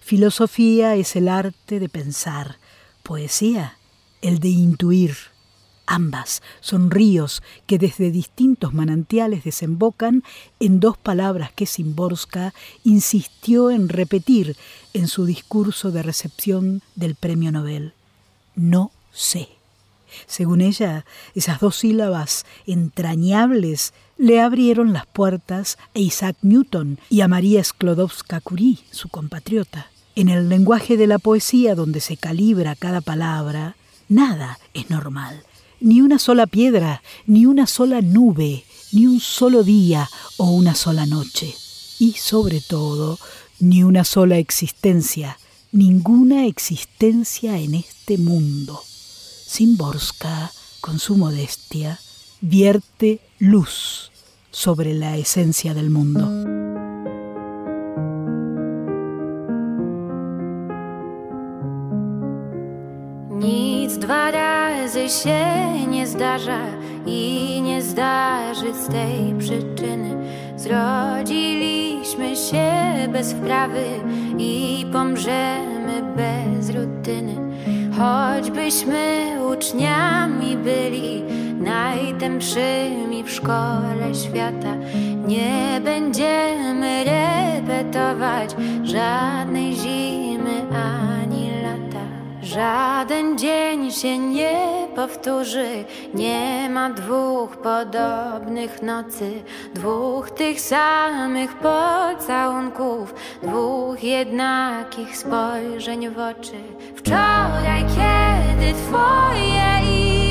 Filosofía 0.00 0.96
es 0.96 1.14
el 1.14 1.28
arte 1.28 1.78
de 1.78 1.90
pensar, 1.90 2.56
poesía, 3.02 3.76
el 4.22 4.38
de 4.38 4.48
intuir. 4.48 5.16
Ambas 5.86 6.40
son 6.60 6.90
ríos 6.90 7.42
que 7.66 7.76
desde 7.76 8.12
distintos 8.12 8.72
manantiales 8.72 9.42
desembocan 9.42 10.22
en 10.60 10.78
dos 10.78 10.96
palabras 10.96 11.50
que 11.52 11.66
Simborska 11.66 12.54
insistió 12.84 13.72
en 13.72 13.88
repetir 13.88 14.56
en 14.92 15.08
su 15.08 15.24
discurso 15.24 15.90
de 15.90 16.04
recepción 16.04 16.82
del 16.94 17.16
Premio 17.16 17.50
Nobel. 17.50 17.92
No 18.54 18.92
sé. 19.10 19.48
Según 20.26 20.60
ella, 20.60 21.04
esas 21.34 21.58
dos 21.58 21.76
sílabas 21.76 22.44
entrañables 22.66 23.92
le 24.16 24.40
abrieron 24.40 24.92
las 24.92 25.06
puertas 25.06 25.78
a 25.94 25.98
Isaac 25.98 26.36
Newton 26.42 26.98
y 27.08 27.22
a 27.22 27.28
María 27.28 27.62
Sklodowska-Curie, 27.62 28.78
su 28.90 29.08
compatriota. 29.08 29.90
En 30.20 30.28
el 30.28 30.50
lenguaje 30.50 30.98
de 30.98 31.06
la 31.06 31.18
poesía, 31.18 31.74
donde 31.74 31.98
se 32.02 32.18
calibra 32.18 32.76
cada 32.76 33.00
palabra, 33.00 33.74
nada 34.10 34.58
es 34.74 34.90
normal. 34.90 35.44
Ni 35.80 36.02
una 36.02 36.18
sola 36.18 36.46
piedra, 36.46 37.02
ni 37.24 37.46
una 37.46 37.66
sola 37.66 38.02
nube, 38.02 38.66
ni 38.92 39.06
un 39.06 39.18
solo 39.18 39.62
día 39.62 40.10
o 40.36 40.50
una 40.50 40.74
sola 40.74 41.06
noche. 41.06 41.54
Y 41.98 42.12
sobre 42.12 42.60
todo, 42.60 43.18
ni 43.60 43.82
una 43.82 44.04
sola 44.04 44.36
existencia, 44.36 45.38
ninguna 45.72 46.44
existencia 46.44 47.56
en 47.56 47.76
este 47.76 48.18
mundo. 48.18 48.78
Simborska, 49.46 50.52
con 50.82 50.98
su 50.98 51.16
modestia, 51.16 51.98
vierte 52.42 53.20
luz 53.38 54.10
sobre 54.50 54.92
la 54.92 55.16
esencia 55.16 55.72
del 55.72 55.88
mundo. 55.88 56.59
Dwa 64.00 64.30
razy 64.30 65.08
się 65.08 65.40
nie 65.88 66.06
zdarza 66.06 66.60
i 67.06 67.60
nie 67.62 67.82
zdarzy 67.82 68.74
z 68.74 68.88
tej 68.88 69.34
przyczyny. 69.38 70.16
Zrodziliśmy 70.56 72.36
się 72.36 72.70
bez 73.12 73.32
wprawy 73.32 73.84
i 74.38 74.86
pomrzemy 74.92 76.02
bez 76.16 76.70
rutyny. 76.70 77.34
Choćbyśmy 77.98 79.26
uczniami 79.52 80.56
byli 80.56 81.22
najtępszymi 81.60 83.24
w 83.24 83.30
szkole 83.30 84.14
świata, 84.24 84.74
nie 85.26 85.80
będziemy 85.84 87.04
repetować 87.04 88.56
żadnej 88.84 89.74
zimy 89.74 90.62
ani. 90.70 91.19
Żaden 92.54 93.38
dzień 93.38 93.90
się 93.90 94.18
nie 94.18 94.88
powtórzy, 94.96 95.84
nie 96.14 96.68
ma 96.70 96.90
dwóch 96.90 97.56
podobnych 97.56 98.82
nocy, 98.82 99.42
dwóch 99.74 100.30
tych 100.30 100.60
samych 100.60 101.54
pocałunków, 101.54 103.14
dwóch 103.42 104.02
jednakich 104.02 105.16
spojrzeń 105.16 106.10
w 106.10 106.18
oczy. 106.18 106.60
Wczoraj, 106.96 107.84
kiedy 107.86 108.74
twoje 108.74 109.80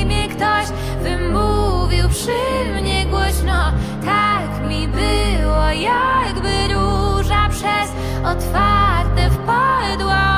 imię 0.01 0.27
ktoś 0.27 0.77
wymówił 1.03 2.10
przy 2.10 2.82
mnie 2.82 3.05
głośno, 3.05 3.71
tak 4.05 4.69
mi 4.69 4.88
było, 4.88 5.69
jakby 5.69 6.73
róża 6.73 7.49
przez 7.49 7.91
otwarte 8.25 9.29
wpadła 9.29 10.29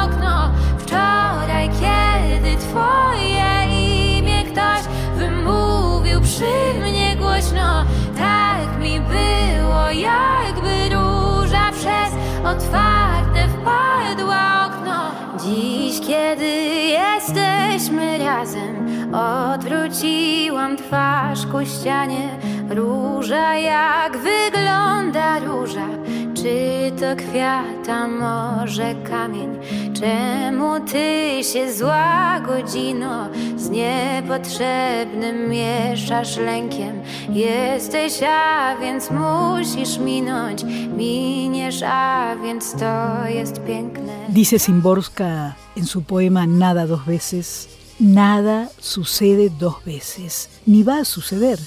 przy 6.41 6.79
mnie 6.79 7.15
głośno, 7.15 7.85
tak 8.17 8.79
mi 8.79 8.99
było, 8.99 9.89
jakby 9.91 10.95
róża 10.95 11.71
przez 11.71 12.11
otwarte 12.45 13.47
wpadła 13.47 14.67
okno. 14.67 15.11
Dziś, 15.43 15.99
kiedy 16.07 16.45
jesteśmy 16.87 18.17
razem, 18.17 18.75
odwróciłam 19.15 20.77
twarz 20.77 21.45
ku 21.45 21.65
ścianie. 21.65 22.29
Róża, 22.69 23.55
jak 23.55 24.17
wygląda 24.17 25.39
róża? 25.39 25.87
Czy 26.33 26.91
to 26.99 27.15
kwiat, 27.15 27.89
a 27.89 28.07
może 28.07 28.95
kamień? 29.09 29.59
Czemu 30.01 30.79
ty 30.79 31.39
się 31.53 31.73
zła 31.73 32.39
godzino 32.39 33.29
z 33.57 33.69
niepotrzebnym 33.69 35.49
mieszasz 35.49 36.37
lękiem? 36.37 37.01
Jesteś, 37.29 38.23
a 38.23 38.75
więc 38.81 39.11
musisz 39.11 39.97
minąć, 39.97 40.63
miniesz, 40.97 41.83
a 41.85 42.35
więc 42.43 42.71
to 42.71 43.27
jest 43.27 43.63
piękne. 43.63 44.13
Dice 44.29 44.59
Szymborska 44.59 45.53
en 45.77 45.85
su 45.85 46.01
poema 46.01 46.45
Nada 46.47 46.87
dos 46.87 47.05
veces, 47.05 47.67
nada 47.99 48.67
sucede 48.79 49.49
dos 49.59 49.75
veces, 49.85 50.49
ni 50.67 50.83
va 50.83 51.01
a 51.01 51.05
suceder. 51.05 51.59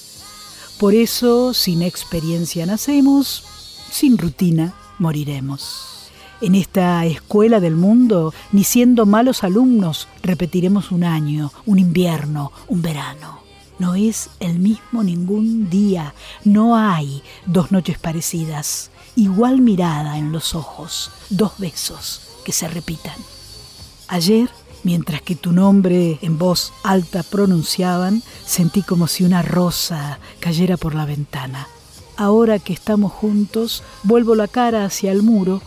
Por 0.80 0.94
eso, 0.94 1.54
sin 1.54 1.82
experiencia 1.82 2.66
nacemos, 2.66 3.42
sin 3.90 4.18
rutina 4.18 4.72
moriremos. 4.98 5.93
En 6.44 6.54
esta 6.54 7.06
escuela 7.06 7.58
del 7.58 7.74
mundo, 7.74 8.34
ni 8.52 8.64
siendo 8.64 9.06
malos 9.06 9.44
alumnos, 9.44 10.08
repetiremos 10.22 10.92
un 10.92 11.02
año, 11.02 11.50
un 11.64 11.78
invierno, 11.78 12.52
un 12.68 12.82
verano. 12.82 13.40
No 13.78 13.94
es 13.94 14.28
el 14.40 14.58
mismo 14.58 15.02
ningún 15.02 15.70
día, 15.70 16.12
no 16.44 16.76
hay 16.76 17.22
dos 17.46 17.72
noches 17.72 17.96
parecidas, 17.96 18.90
igual 19.16 19.62
mirada 19.62 20.18
en 20.18 20.32
los 20.32 20.54
ojos, 20.54 21.12
dos 21.30 21.52
besos 21.56 22.20
que 22.44 22.52
se 22.52 22.68
repitan. 22.68 23.16
Ayer, 24.08 24.50
mientras 24.82 25.22
que 25.22 25.36
tu 25.36 25.50
nombre 25.50 26.18
en 26.20 26.36
voz 26.36 26.74
alta 26.82 27.22
pronunciaban, 27.22 28.22
sentí 28.44 28.82
como 28.82 29.06
si 29.06 29.24
una 29.24 29.40
rosa 29.40 30.18
cayera 30.40 30.76
por 30.76 30.94
la 30.94 31.06
ventana. 31.06 31.68
Ahora 32.18 32.58
que 32.58 32.74
estamos 32.74 33.12
juntos, 33.12 33.82
vuelvo 34.02 34.34
la 34.34 34.46
cara 34.46 34.84
hacia 34.84 35.10
el 35.10 35.22
muro. 35.22 35.62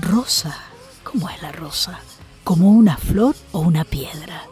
Rosa, 0.00 0.56
¿cómo 1.04 1.28
es 1.28 1.42
la 1.42 1.52
rosa? 1.52 2.00
¿Como 2.42 2.70
una 2.70 2.96
flor 2.96 3.36
o 3.52 3.60
una 3.60 3.84
piedra? 3.84 4.44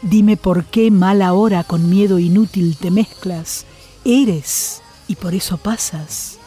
Dime 0.00 0.38
por 0.38 0.64
qué 0.64 0.90
mala 0.90 1.34
hora 1.34 1.64
con 1.64 1.90
miedo 1.90 2.18
inútil 2.18 2.78
te 2.78 2.90
mezclas. 2.90 3.66
Eres 4.04 4.80
y 5.06 5.16
por 5.16 5.34
eso 5.34 5.58
pasas, 5.58 6.38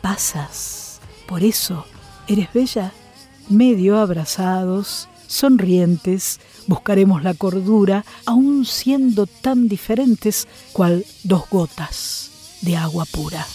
pasas. 0.00 1.00
Por 1.26 1.42
eso 1.44 1.84
eres 2.28 2.52
bella. 2.54 2.92
Medio 3.50 3.98
abrazados, 3.98 5.08
sonrientes, 5.26 6.40
buscaremos 6.66 7.22
la 7.22 7.34
cordura, 7.34 8.04
aun 8.24 8.64
siendo 8.64 9.26
tan 9.26 9.68
diferentes 9.68 10.48
cual 10.72 11.04
dos 11.24 11.44
gotas 11.50 12.30
de 12.62 12.76
agua 12.76 13.04
pura. 13.04 13.46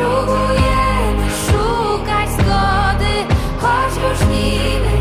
Próbujemy 0.00 1.26
szukać 1.46 2.28
zgody, 2.30 3.14
choć 3.60 3.92
różnimy 4.02 4.94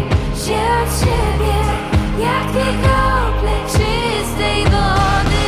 się 0.44 0.60
od 0.82 0.90
siebie, 1.00 1.58
jak 2.20 2.52
dwie 2.52 2.72
czystej 3.72 4.64
wody. 4.64 5.44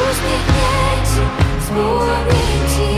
Uśmiechnięci, 0.00 1.22
współodmięci, 1.60 2.90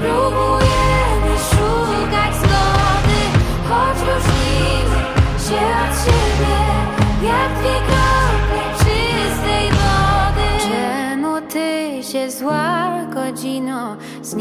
próbujemy 0.00 1.32
szukać 1.50 2.34
zgody, 2.42 3.20
choć 3.68 3.98
różnimy 4.08 4.98
się 5.46 5.62
od 5.82 5.92
siebie, 6.04 6.56
jak 7.22 7.50
dwie 7.58 7.78
czystej 8.78 9.66
wody. 9.70 10.48
Czemu 10.68 11.40
ty 11.40 12.02
się 12.12 12.30
zła 12.30 12.90
godzino 13.14 13.96
z 14.22 14.34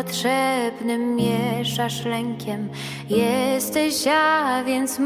niepotrzebnym 0.00 1.16
mieszasz 1.16 2.04
lękiem? 2.04 2.68
Jesteś, 3.10 4.06
a 4.06 4.62
więc. 4.66 4.98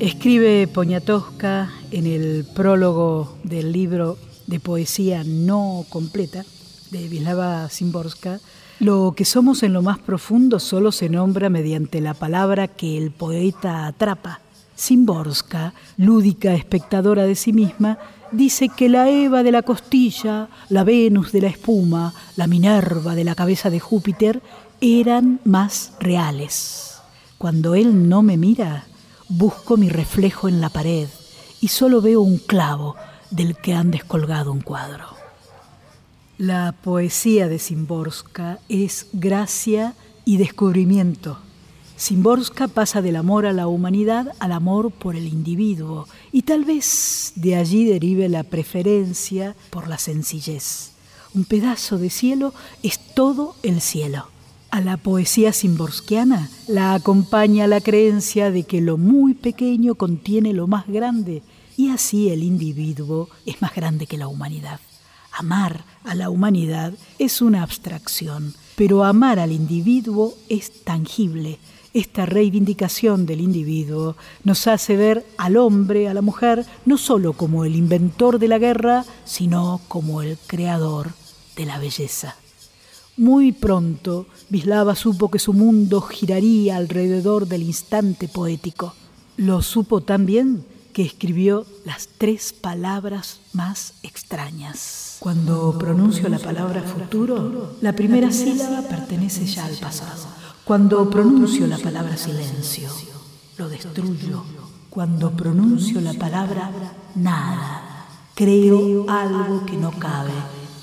Escribe 0.00 0.66
Poniatowska 0.66 1.68
en 1.92 2.06
el 2.06 2.44
prólogo 2.54 3.36
del 3.44 3.72
libro 3.72 4.16
de 4.46 4.60
poesía 4.60 5.22
no 5.24 5.84
completa 5.90 6.42
de 6.90 7.08
Wisława 7.08 7.68
Szymborska, 7.68 8.38
lo 8.80 9.14
que 9.16 9.24
somos 9.24 9.62
en 9.62 9.72
lo 9.72 9.82
más 9.82 9.98
profundo 9.98 10.58
solo 10.58 10.92
se 10.92 11.08
nombra 11.08 11.48
mediante 11.48 12.00
la 12.00 12.14
palabra 12.14 12.68
que 12.68 12.98
el 12.98 13.10
poeta 13.10 13.86
atrapa. 13.86 14.40
Szymborska, 14.74 15.74
lúdica 15.96 16.54
espectadora 16.54 17.24
de 17.24 17.34
sí 17.34 17.52
misma, 17.52 17.98
dice 18.32 18.68
que 18.68 18.88
la 18.88 19.08
Eva 19.08 19.42
de 19.42 19.52
la 19.52 19.62
costilla, 19.62 20.48
la 20.68 20.84
Venus 20.84 21.32
de 21.32 21.42
la 21.42 21.48
espuma, 21.48 22.12
la 22.36 22.46
Minerva 22.46 23.14
de 23.14 23.24
la 23.24 23.34
cabeza 23.34 23.70
de 23.70 23.80
Júpiter 23.80 24.42
eran 24.80 25.40
más 25.44 25.92
reales. 26.00 27.00
Cuando 27.38 27.74
él 27.74 28.08
no 28.08 28.22
me 28.22 28.36
mira, 28.36 28.84
busco 29.28 29.76
mi 29.76 29.88
reflejo 29.88 30.48
en 30.48 30.60
la 30.60 30.70
pared 30.70 31.08
y 31.60 31.68
solo 31.68 32.00
veo 32.00 32.20
un 32.20 32.38
clavo 32.38 32.96
del 33.30 33.56
que 33.56 33.74
han 33.74 33.90
descolgado 33.90 34.52
un 34.52 34.60
cuadro. 34.60 35.06
La 36.38 36.74
poesía 36.82 37.48
de 37.48 37.58
Szymborska 37.58 38.58
es 38.68 39.06
gracia 39.12 39.94
y 40.24 40.38
descubrimiento. 40.38 41.38
Szymborska 42.02 42.66
pasa 42.66 43.00
del 43.00 43.14
amor 43.14 43.46
a 43.46 43.52
la 43.52 43.68
humanidad 43.68 44.32
al 44.40 44.50
amor 44.50 44.90
por 44.90 45.14
el 45.14 45.28
individuo 45.28 46.08
y 46.32 46.42
tal 46.42 46.64
vez 46.64 47.30
de 47.36 47.54
allí 47.54 47.84
derive 47.84 48.28
la 48.28 48.42
preferencia 48.42 49.54
por 49.70 49.86
la 49.86 49.98
sencillez. 49.98 50.90
Un 51.32 51.44
pedazo 51.44 51.98
de 51.98 52.10
cielo 52.10 52.54
es 52.82 52.98
todo 53.14 53.54
el 53.62 53.80
cielo. 53.80 54.26
A 54.72 54.80
la 54.80 54.96
poesía 54.96 55.52
szymborskiana 55.52 56.50
la 56.66 56.94
acompaña 56.94 57.68
la 57.68 57.80
creencia 57.80 58.50
de 58.50 58.64
que 58.64 58.80
lo 58.80 58.98
muy 58.98 59.34
pequeño 59.34 59.94
contiene 59.94 60.52
lo 60.52 60.66
más 60.66 60.88
grande 60.88 61.44
y 61.76 61.90
así 61.90 62.30
el 62.30 62.42
individuo 62.42 63.28
es 63.46 63.62
más 63.62 63.76
grande 63.76 64.08
que 64.08 64.18
la 64.18 64.26
humanidad. 64.26 64.80
Amar 65.30 65.84
a 66.02 66.16
la 66.16 66.30
humanidad 66.30 66.94
es 67.20 67.40
una 67.40 67.62
abstracción, 67.62 68.54
pero 68.74 69.04
amar 69.04 69.38
al 69.38 69.52
individuo 69.52 70.34
es 70.48 70.82
tangible 70.82 71.60
Esta 71.94 72.24
reivindicación 72.24 73.26
del 73.26 73.42
individuo 73.42 74.16
nos 74.44 74.66
hace 74.66 74.96
ver 74.96 75.26
al 75.36 75.58
hombre, 75.58 76.08
a 76.08 76.14
la 76.14 76.22
mujer, 76.22 76.64
no 76.86 76.96
solo 76.96 77.34
como 77.34 77.66
el 77.66 77.76
inventor 77.76 78.38
de 78.38 78.48
la 78.48 78.58
guerra, 78.58 79.04
sino 79.26 79.80
como 79.88 80.22
el 80.22 80.38
creador 80.46 81.10
de 81.54 81.66
la 81.66 81.78
belleza. 81.78 82.36
Muy 83.18 83.52
pronto, 83.52 84.26
Bislava 84.48 84.96
supo 84.96 85.30
que 85.30 85.38
su 85.38 85.52
mundo 85.52 86.00
giraría 86.00 86.78
alrededor 86.78 87.46
del 87.46 87.62
instante 87.62 88.26
poético. 88.26 88.94
Lo 89.36 89.60
supo 89.60 90.00
también 90.00 90.64
que 90.94 91.02
escribió 91.02 91.66
las 91.84 92.08
tres 92.16 92.54
palabras 92.54 93.40
más 93.52 93.94
extrañas. 94.02 95.16
Cuando 95.20 95.76
pronuncio 95.78 96.30
la 96.30 96.38
palabra 96.38 96.82
futuro, 96.82 97.76
la 97.82 97.92
primera 97.92 98.32
sílaba 98.32 98.80
pertenece 98.82 99.44
ya 99.44 99.66
al 99.66 99.76
pasado. 99.76 100.41
Cuando 100.64 101.10
pronuncio 101.10 101.66
la 101.66 101.76
palabra 101.76 102.16
silencio, 102.16 102.88
lo 103.56 103.68
destruyo. 103.68 104.44
Cuando 104.88 105.32
pronuncio 105.32 106.00
la 106.00 106.14
palabra 106.14 106.70
nada, 107.16 108.06
creo 108.34 109.04
algo 109.10 109.66
que 109.66 109.76
no 109.76 109.90
cabe 109.98 110.30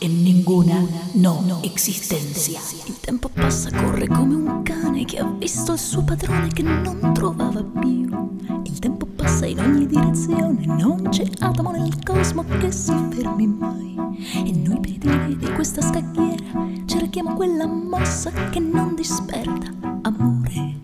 en 0.01 0.21
ninguna 0.23 0.85
no 1.13 1.61
existencia. 1.63 2.59
Il 2.87 2.99
tempo 2.99 3.29
passa, 3.29 3.69
corre 3.71 4.07
come 4.07 4.35
un 4.35 4.63
cane 4.63 5.05
che 5.05 5.19
ha 5.19 5.25
visto 5.25 5.71
il 5.71 5.79
suo 5.79 6.03
padrone 6.03 6.49
che 6.49 6.63
non 6.63 7.13
trovava 7.13 7.63
più. 7.63 8.05
Il 8.65 8.79
passa 9.39 9.45
in 9.45 9.59
ogni 9.59 9.85
direzione, 9.85 10.65
non 10.65 11.07
c'è 11.09 11.23
atomo 11.39 11.71
nel 11.71 11.93
cosmo 12.03 12.43
che 12.59 12.71
si 12.71 12.93
fermi 13.09 13.47
mai. 13.47 13.95
E 14.33 14.51
noi 14.51 14.79
pedini 14.81 15.37
di 15.37 15.49
questa 15.53 15.81
scacchiera 15.81 16.43
cerchiamo 16.85 17.33
quella 17.35 17.65
mossa 17.65 18.31
che 18.49 18.59
non 18.59 18.95
disperda 18.95 19.71
amore. 20.01 20.75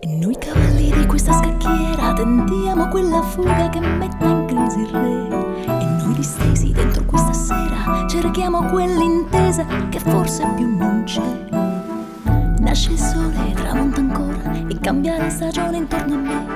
E 0.00 0.18
noi 0.20 0.36
cavalli 0.38 0.90
di 0.90 1.06
questa 1.06 1.32
scacchiera 1.32 2.12
tentiamo 2.12 2.88
quella 2.88 3.22
fuga 3.22 3.70
che 3.70 3.80
mette 3.80 4.24
in 4.26 4.44
crisi 4.46 4.80
il 4.80 4.88
re. 4.88 5.64
E 5.64 5.84
noi 6.02 6.12
distesi 6.14 6.70
dentro 6.72 7.02
questa 7.06 7.32
sera 7.32 8.06
cerchiamo 8.08 8.64
quell'intesa 8.64 9.64
che 9.88 10.00
forse 10.00 10.46
più 10.54 10.76
non 10.76 11.02
c'è. 11.04 11.65
Nasce 12.76 12.92
il 12.92 12.98
sole, 12.98 13.54
tramonta 13.54 14.00
ancora 14.00 14.52
e 14.68 14.78
cambia 14.80 15.16
la 15.16 15.30
stagione 15.30 15.78
intorno 15.78 16.14
a 16.14 16.18
me. 16.18 16.46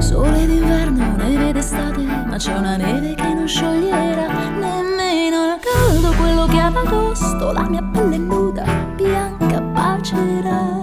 Sole 0.00 0.46
d'inverno, 0.46 1.16
neve 1.16 1.50
d'estate, 1.50 2.04
ma 2.04 2.36
c'è 2.36 2.56
una 2.56 2.76
neve 2.76 3.16
che 3.16 3.34
non 3.34 3.48
scioglierà 3.48 4.50
nemmeno 4.50 5.46
il 5.46 5.58
caldo, 5.60 6.12
quello 6.16 6.46
che 6.46 6.60
ad 6.60 6.76
agosto 6.76 7.50
la 7.50 7.68
mia 7.68 7.82
pelle 7.82 8.16
nuda, 8.16 8.62
bianca, 8.94 9.60
bacerà. 9.60 10.82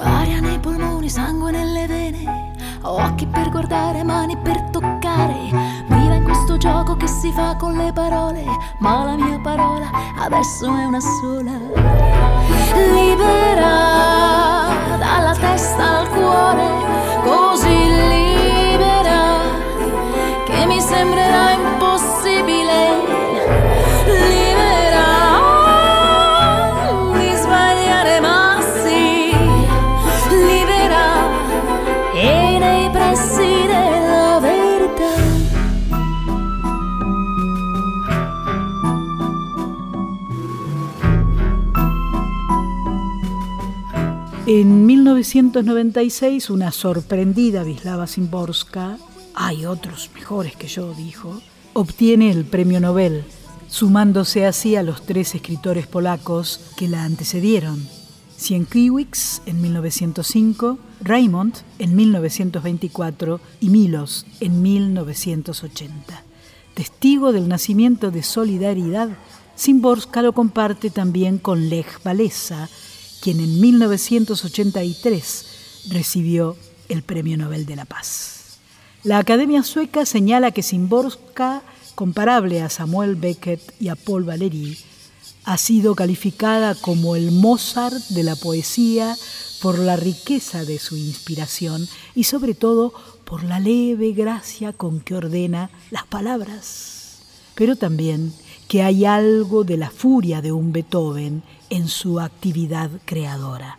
Aria 0.00 0.40
nei 0.40 0.58
polmoni, 0.58 1.08
sangue 1.08 1.52
nelle 1.52 1.86
vene, 1.86 2.54
occhi 2.82 3.24
per 3.26 3.50
guardare, 3.50 4.02
mani 4.02 4.36
per 4.36 4.60
toccare. 4.72 5.93
Gioco 6.64 6.96
che 6.96 7.06
si 7.06 7.30
fa 7.30 7.56
con 7.56 7.74
le 7.74 7.92
parole, 7.92 8.42
ma 8.78 9.04
la 9.04 9.16
mia 9.16 9.38
parola 9.38 9.90
adesso 10.18 10.64
è 10.64 10.84
una 10.86 10.98
sola. 10.98 11.52
Libera 12.72 13.68
dalla 14.96 15.34
testa 15.38 15.98
al 15.98 16.08
cuore, 16.08 16.66
così 17.22 17.68
libera 17.68 19.42
che 20.46 20.64
mi 20.64 20.80
sembrerà 20.80 21.50
impossibile. 21.50 23.12
Libera 24.06 24.43
En 44.56 44.86
1996, 44.86 46.48
una 46.48 46.70
sorprendida 46.70 47.64
Wisława 47.64 48.06
Szymborska, 48.06 48.98
hay 49.34 49.66
otros 49.66 50.12
mejores 50.14 50.54
que 50.54 50.68
yo, 50.68 50.94
dijo, 50.94 51.40
obtiene 51.72 52.30
el 52.30 52.44
premio 52.44 52.78
Nobel, 52.78 53.24
sumándose 53.66 54.46
así 54.46 54.76
a 54.76 54.84
los 54.84 55.04
tres 55.04 55.34
escritores 55.34 55.88
polacos 55.88 56.60
que 56.76 56.86
la 56.86 57.02
antecedieron. 57.02 57.84
Sienkiewicz 58.36 59.40
en 59.46 59.60
1905, 59.60 60.78
Raymond 61.00 61.56
en 61.80 61.96
1924 61.96 63.40
y 63.58 63.70
Milos 63.70 64.24
en 64.38 64.62
1980. 64.62 66.22
Testigo 66.74 67.32
del 67.32 67.48
nacimiento 67.48 68.12
de 68.12 68.22
Solidaridad, 68.22 69.08
Szymborska 69.56 70.22
lo 70.22 70.32
comparte 70.32 70.90
también 70.90 71.38
con 71.38 71.68
Lech 71.68 71.88
Walesa, 72.04 72.68
quien 73.24 73.40
en 73.40 73.58
1983 73.58 75.46
recibió 75.88 76.58
el 76.90 77.02
Premio 77.02 77.38
Nobel 77.38 77.64
de 77.64 77.74
la 77.74 77.86
Paz. 77.86 78.58
La 79.02 79.16
Academia 79.16 79.62
Sueca 79.62 80.04
señala 80.04 80.50
que 80.50 80.62
Szymborska, 80.62 81.62
comparable 81.94 82.60
a 82.60 82.68
Samuel 82.68 83.16
Beckett 83.16 83.62
y 83.80 83.88
a 83.88 83.94
Paul 83.94 84.24
Valéry, 84.24 84.76
ha 85.44 85.56
sido 85.56 85.94
calificada 85.94 86.74
como 86.74 87.16
el 87.16 87.30
Mozart 87.30 87.96
de 88.10 88.24
la 88.24 88.36
poesía 88.36 89.16
por 89.62 89.78
la 89.78 89.96
riqueza 89.96 90.66
de 90.66 90.78
su 90.78 90.98
inspiración 90.98 91.88
y 92.14 92.24
sobre 92.24 92.52
todo 92.52 92.92
por 93.24 93.42
la 93.42 93.58
leve 93.58 94.12
gracia 94.12 94.74
con 94.74 95.00
que 95.00 95.14
ordena 95.14 95.70
las 95.90 96.04
palabras, 96.04 97.22
pero 97.54 97.74
también 97.76 98.34
que 98.74 98.82
hay 98.82 99.04
algo 99.04 99.62
de 99.62 99.76
la 99.76 99.88
furia 99.88 100.42
de 100.42 100.50
un 100.50 100.72
Beethoven 100.72 101.44
en 101.70 101.86
su 101.86 102.18
actividad 102.18 102.90
creadora. 103.04 103.78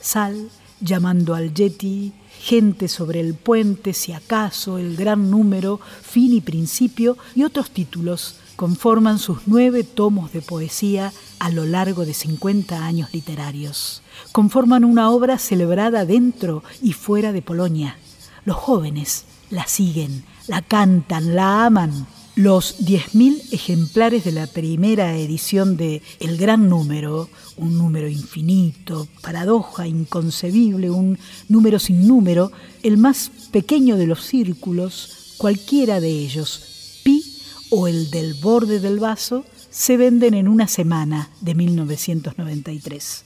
Sal 0.00 0.48
llamando 0.80 1.36
al 1.36 1.54
Yeti, 1.54 2.12
gente 2.40 2.88
sobre 2.88 3.20
el 3.20 3.34
puente, 3.34 3.92
si 3.92 4.12
acaso, 4.12 4.78
el 4.78 4.96
gran 4.96 5.30
número, 5.30 5.78
fin 6.02 6.32
y 6.32 6.40
principio 6.40 7.16
y 7.36 7.44
otros 7.44 7.70
títulos 7.70 8.34
conforman 8.56 9.20
sus 9.20 9.42
nueve 9.46 9.84
tomos 9.84 10.32
de 10.32 10.42
poesía 10.42 11.12
a 11.38 11.50
lo 11.50 11.64
largo 11.64 12.04
de 12.04 12.12
50 12.12 12.84
años 12.84 13.10
literarios. 13.12 14.02
Conforman 14.32 14.84
una 14.84 15.10
obra 15.10 15.38
celebrada 15.38 16.04
dentro 16.04 16.64
y 16.82 16.92
fuera 16.92 17.30
de 17.30 17.40
Polonia. 17.40 17.98
Los 18.44 18.56
jóvenes 18.56 19.26
la 19.50 19.68
siguen, 19.68 20.24
la 20.48 20.60
cantan, 20.60 21.36
la 21.36 21.66
aman. 21.66 22.08
Los 22.36 22.80
10.000 22.80 23.52
ejemplares 23.52 24.24
de 24.24 24.32
la 24.32 24.48
primera 24.48 25.16
edición 25.16 25.76
de 25.76 26.02
El 26.18 26.36
Gran 26.36 26.68
Número, 26.68 27.30
un 27.56 27.78
número 27.78 28.08
infinito, 28.08 29.06
paradoja 29.22 29.86
inconcebible, 29.86 30.90
un 30.90 31.16
número 31.48 31.78
sin 31.78 32.08
número, 32.08 32.50
el 32.82 32.98
más 32.98 33.30
pequeño 33.52 33.96
de 33.96 34.08
los 34.08 34.24
círculos, 34.24 35.36
cualquiera 35.36 36.00
de 36.00 36.10
ellos, 36.10 37.00
pi 37.04 37.22
o 37.70 37.86
el 37.86 38.10
del 38.10 38.34
borde 38.34 38.80
del 38.80 38.98
vaso, 38.98 39.44
se 39.70 39.96
venden 39.96 40.34
en 40.34 40.48
una 40.48 40.66
semana 40.66 41.30
de 41.40 41.54
1993. 41.54 43.24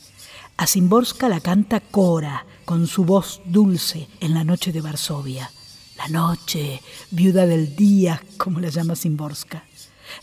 A 0.59 0.66
Szymborska 0.66 1.30
la 1.30 1.41
canta 1.41 1.80
Cora, 1.80 2.45
con 2.66 2.87
su 2.87 3.07
voz 3.07 3.41
dulce, 3.47 4.07
en 4.20 4.35
la 4.35 4.45
noche 4.45 4.70
de 4.70 4.83
Varsovia. 4.83 5.51
La 5.99 6.07
noche, 6.09 6.80
viuda 7.11 7.44
del 7.44 7.74
día, 7.74 8.22
como 8.36 8.61
la 8.61 8.68
llama 8.68 8.94
Szymborska. 8.94 9.64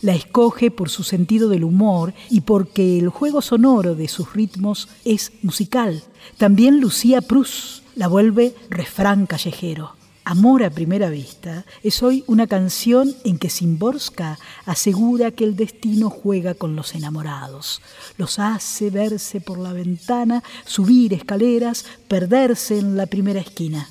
La 0.00 0.14
escoge 0.14 0.70
por 0.70 0.88
su 0.88 1.04
sentido 1.04 1.48
del 1.48 1.64
humor 1.64 2.14
y 2.30 2.40
porque 2.40 2.98
el 2.98 3.10
juego 3.10 3.42
sonoro 3.42 3.94
de 3.94 4.08
sus 4.08 4.32
ritmos 4.32 4.88
es 5.04 5.32
musical. 5.42 6.02
También 6.38 6.80
Lucía 6.80 7.20
Prus 7.20 7.82
la 7.94 8.08
vuelve 8.08 8.54
refrán 8.70 9.26
callejero. 9.26 9.94
Amor 10.24 10.64
a 10.64 10.70
primera 10.70 11.08
vista 11.08 11.64
es 11.84 12.02
hoy 12.02 12.24
una 12.26 12.48
canción 12.48 13.14
en 13.22 13.38
que 13.38 13.48
Szymborska 13.48 14.40
asegura 14.64 15.30
que 15.30 15.44
el 15.44 15.54
destino 15.54 16.10
juega 16.10 16.54
con 16.54 16.74
los 16.74 16.96
enamorados, 16.96 17.80
los 18.16 18.40
hace 18.40 18.90
verse 18.90 19.40
por 19.40 19.58
la 19.58 19.72
ventana, 19.72 20.42
subir 20.64 21.14
escaleras, 21.14 21.84
perderse 22.08 22.78
en 22.78 22.96
la 22.96 23.06
primera 23.06 23.38
esquina. 23.38 23.88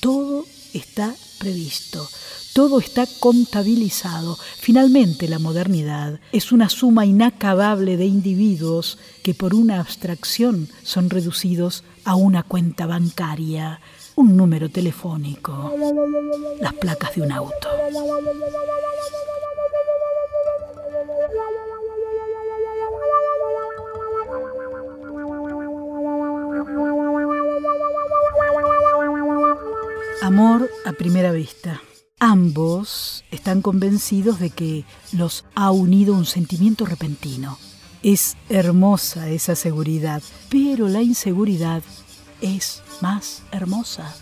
Todo 0.00 0.44
está 0.74 1.14
previsto, 1.38 2.08
todo 2.52 2.80
está 2.80 3.06
contabilizado. 3.20 4.38
Finalmente 4.58 5.28
la 5.28 5.38
modernidad 5.38 6.20
es 6.32 6.52
una 6.52 6.68
suma 6.68 7.04
inacabable 7.04 7.96
de 7.96 8.06
individuos 8.06 8.98
que 9.22 9.34
por 9.34 9.54
una 9.54 9.80
abstracción 9.80 10.68
son 10.82 11.10
reducidos 11.10 11.84
a 12.04 12.14
una 12.14 12.42
cuenta 12.42 12.86
bancaria 12.86 13.80
un 14.16 14.34
número 14.34 14.70
telefónico, 14.70 15.74
las 16.58 16.72
placas 16.72 17.14
de 17.14 17.20
un 17.20 17.32
auto. 17.32 17.68
Amor 30.26 30.68
a 30.84 30.90
primera 30.90 31.30
vista. 31.30 31.80
Ambos 32.18 33.22
están 33.30 33.62
convencidos 33.62 34.40
de 34.40 34.50
que 34.50 34.84
los 35.12 35.44
ha 35.54 35.70
unido 35.70 36.14
un 36.14 36.26
sentimiento 36.26 36.84
repentino. 36.84 37.60
Es 38.02 38.36
hermosa 38.48 39.28
esa 39.28 39.54
seguridad, 39.54 40.24
pero 40.50 40.88
la 40.88 41.00
inseguridad 41.00 41.80
es 42.40 42.82
más 43.00 43.44
hermosa. 43.52 44.16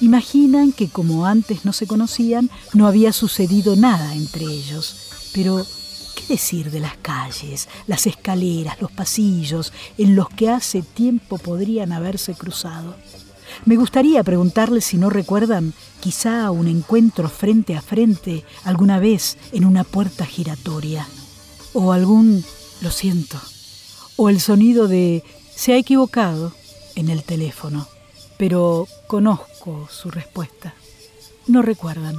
Imaginan 0.00 0.72
que 0.72 0.88
como 0.88 1.26
antes 1.26 1.66
no 1.66 1.74
se 1.74 1.86
conocían, 1.86 2.48
no 2.72 2.86
había 2.86 3.12
sucedido 3.12 3.76
nada 3.76 4.14
entre 4.14 4.46
ellos. 4.46 5.10
Pero, 5.34 5.62
¿qué 6.16 6.26
decir 6.26 6.70
de 6.70 6.80
las 6.80 6.96
calles, 6.96 7.68
las 7.86 8.06
escaleras, 8.06 8.80
los 8.80 8.92
pasillos 8.92 9.74
en 9.98 10.16
los 10.16 10.30
que 10.30 10.48
hace 10.48 10.80
tiempo 10.80 11.36
podrían 11.36 11.92
haberse 11.92 12.32
cruzado? 12.32 12.96
Me 13.66 13.76
gustaría 13.76 14.24
preguntarles 14.24 14.86
si 14.86 14.96
no 14.96 15.10
recuerdan 15.10 15.74
quizá 16.00 16.50
un 16.50 16.66
encuentro 16.66 17.28
frente 17.28 17.76
a 17.76 17.82
frente 17.82 18.44
alguna 18.64 18.98
vez 18.98 19.36
en 19.52 19.66
una 19.66 19.84
puerta 19.84 20.24
giratoria. 20.24 21.06
O 21.74 21.92
algún, 21.92 22.42
lo 22.80 22.90
siento, 22.90 23.38
o 24.16 24.28
el 24.28 24.40
sonido 24.40 24.88
de 24.88 25.22
se 25.54 25.74
ha 25.74 25.76
equivocado 25.76 26.52
en 26.94 27.10
el 27.10 27.22
teléfono. 27.22 27.86
Pero 28.38 28.88
conozco 29.06 29.86
su 29.90 30.10
respuesta. 30.10 30.74
No 31.46 31.60
recuerdan. 31.60 32.16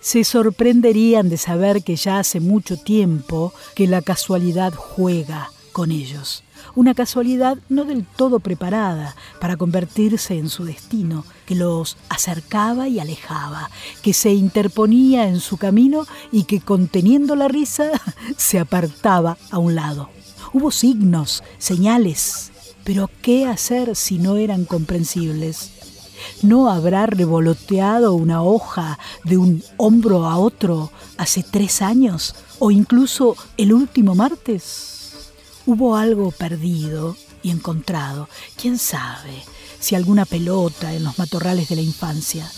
Se 0.00 0.22
sorprenderían 0.22 1.28
de 1.28 1.36
saber 1.36 1.82
que 1.82 1.96
ya 1.96 2.20
hace 2.20 2.38
mucho 2.38 2.76
tiempo 2.76 3.52
que 3.74 3.88
la 3.88 4.02
casualidad 4.02 4.72
juega 4.72 5.50
con 5.72 5.90
ellos 5.90 6.43
una 6.74 6.94
casualidad 6.94 7.58
no 7.68 7.84
del 7.84 8.04
todo 8.04 8.40
preparada 8.40 9.14
para 9.40 9.56
convertirse 9.56 10.38
en 10.38 10.48
su 10.48 10.64
destino, 10.64 11.24
que 11.46 11.54
los 11.54 11.96
acercaba 12.08 12.88
y 12.88 13.00
alejaba, 13.00 13.70
que 14.02 14.12
se 14.12 14.32
interponía 14.32 15.28
en 15.28 15.40
su 15.40 15.56
camino 15.56 16.06
y 16.32 16.44
que 16.44 16.60
conteniendo 16.60 17.36
la 17.36 17.48
risa 17.48 17.90
se 18.36 18.58
apartaba 18.58 19.36
a 19.50 19.58
un 19.58 19.74
lado. 19.74 20.10
Hubo 20.52 20.70
signos, 20.70 21.42
señales, 21.58 22.52
pero 22.84 23.10
¿qué 23.22 23.46
hacer 23.46 23.96
si 23.96 24.18
no 24.18 24.36
eran 24.36 24.64
comprensibles? 24.64 25.70
¿No 26.42 26.70
habrá 26.70 27.06
revoloteado 27.06 28.14
una 28.14 28.42
hoja 28.42 28.98
de 29.24 29.36
un 29.36 29.62
hombro 29.76 30.26
a 30.26 30.38
otro 30.38 30.90
hace 31.16 31.42
tres 31.42 31.82
años 31.82 32.34
o 32.58 32.70
incluso 32.70 33.36
el 33.56 33.72
último 33.72 34.14
martes? 34.14 34.93
Hubo 35.66 35.96
algo 35.96 36.30
perdido 36.30 37.16
y 37.42 37.50
encontrado, 37.50 38.28
quién 38.60 38.78
sabe, 38.78 39.42
si 39.80 39.94
alguna 39.94 40.26
pelota 40.26 40.92
en 40.92 41.04
los 41.04 41.18
matorrales 41.18 41.70
de 41.70 41.76
la 41.76 41.82
infancia. 41.82 42.50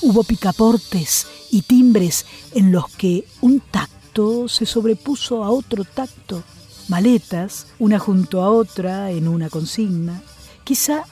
Hubo 0.00 0.24
picaportes 0.24 1.26
y 1.50 1.62
timbres 1.62 2.24
en 2.54 2.72
los 2.72 2.88
que 2.88 3.26
un 3.42 3.60
tacto 3.60 4.48
se 4.48 4.64
sobrepuso 4.64 5.44
a 5.44 5.50
otro 5.50 5.84
tacto, 5.84 6.42
maletas, 6.88 7.66
una 7.78 7.98
junto 7.98 8.42
a 8.42 8.50
otra 8.50 9.10
en 9.10 9.28
una 9.28 9.50
consigna, 9.50 10.22
quizá 10.64 11.04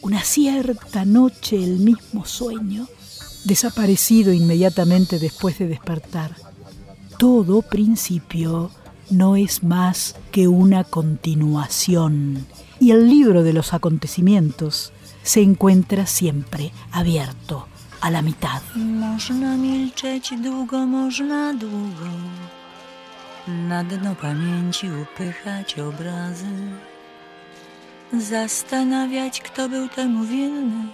una 0.00 0.22
cierta 0.24 1.04
noche 1.04 1.62
el 1.62 1.80
mismo 1.80 2.24
sueño, 2.24 2.88
desaparecido 3.44 4.32
inmediatamente 4.32 5.18
después 5.18 5.58
de 5.58 5.68
despertar. 5.68 6.34
Todo 7.18 7.60
principio 7.60 8.70
no 9.10 9.36
es 9.36 9.62
más 9.62 10.16
que 10.30 10.48
una 10.48 10.84
continuación 10.84 12.46
y 12.80 12.90
el 12.90 13.08
libro 13.08 13.42
de 13.42 13.52
los 13.52 13.74
acontecimientos 13.74 14.92
se 15.22 15.40
encuentra 15.40 16.06
siempre 16.06 16.72
abierto 16.90 17.66
a 18.00 18.10
la 18.10 18.22
mitad. 18.22 18.62
Można 18.74 19.56
milczeć 19.56 20.34
długo, 20.42 20.86
można 20.86 21.54
długo, 21.54 22.10
na 23.46 23.84
dno 23.84 24.14
pamięci 24.14 24.88
upychać 25.02 25.78
obrazy, 25.78 26.54
zastanawiać, 28.12 29.40
kto 29.40 29.68
był 29.68 29.88
temu 29.88 30.24
winny 30.24 30.88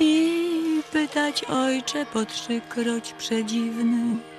i 0.00 0.82
pytać 0.92 1.44
ojcze 1.44 2.06
po 2.06 2.24
trzykroć 2.24 3.12
przedziwny. 3.12 4.33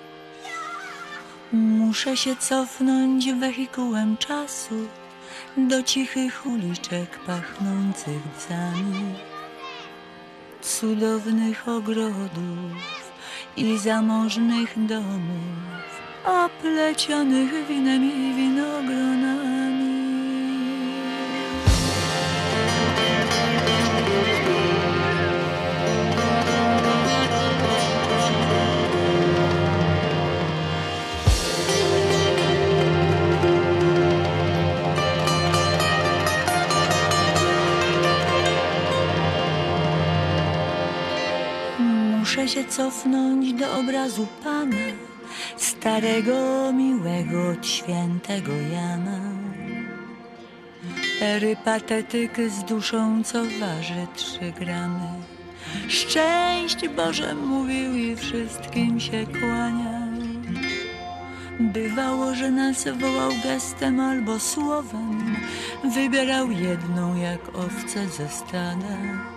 Muszę 1.55 2.17
się 2.17 2.35
cofnąć 2.35 3.33
wehikułem 3.33 4.17
czasu 4.17 4.75
do 5.57 5.83
cichych 5.83 6.45
uliczek 6.45 7.19
pachnących 7.19 8.21
bzami, 8.37 9.15
cudownych 10.61 11.67
ogrodów 11.67 13.11
i 13.57 13.77
zamożnych 13.77 14.85
domów, 14.85 16.01
oplecionych 16.25 17.67
winem 17.67 18.03
i 18.03 18.33
winogronami. 18.35 19.74
Się 42.47 42.65
cofnąć 42.65 43.53
do 43.53 43.79
obrazu 43.79 44.27
Pana, 44.43 44.75
starego, 45.57 46.71
miłego, 46.73 47.49
od 47.49 47.67
świętego 47.67 48.51
Jana. 48.51 49.19
Ery 51.21 51.55
patetyk 51.65 52.37
z 52.49 52.63
duszą, 52.63 53.23
co 53.23 53.43
waży 53.43 54.07
trzy 54.15 54.53
gramy. 54.59 55.09
Szczęść 55.87 56.87
Boże 56.87 57.35
mówił 57.35 57.95
i 57.95 58.15
wszystkim 58.15 58.99
się 58.99 59.25
kłaniał. 59.39 60.09
Bywało, 61.59 62.35
że 62.35 62.51
nas 62.51 62.87
wołał 62.99 63.31
gestem 63.43 63.99
albo 63.99 64.39
słowem, 64.39 65.35
wybierał 65.95 66.51
jedną 66.51 67.15
jak 67.15 67.55
owce 67.55 68.07
ze 68.07 68.29
stada. 68.29 69.34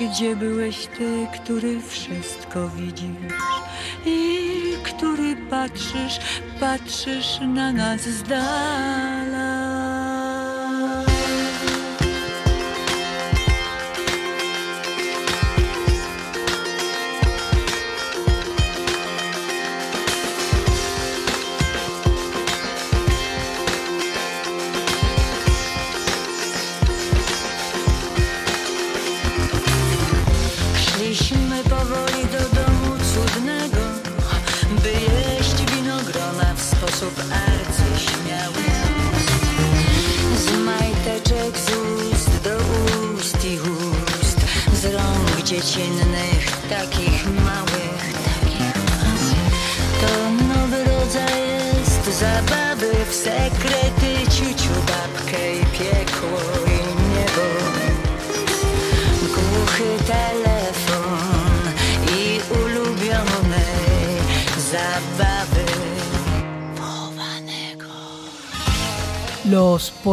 Gdzie 0.00 0.36
byłeś 0.36 0.86
ty, 0.86 1.26
który 1.34 1.80
wszystko 1.80 2.68
widzisz 2.68 3.32
i 4.06 4.50
który 4.82 5.36
patrzysz, 5.50 6.20
patrzysz 6.60 7.40
na 7.54 7.72
nas 7.72 8.00
z 8.00 8.22
dala? 8.22 9.25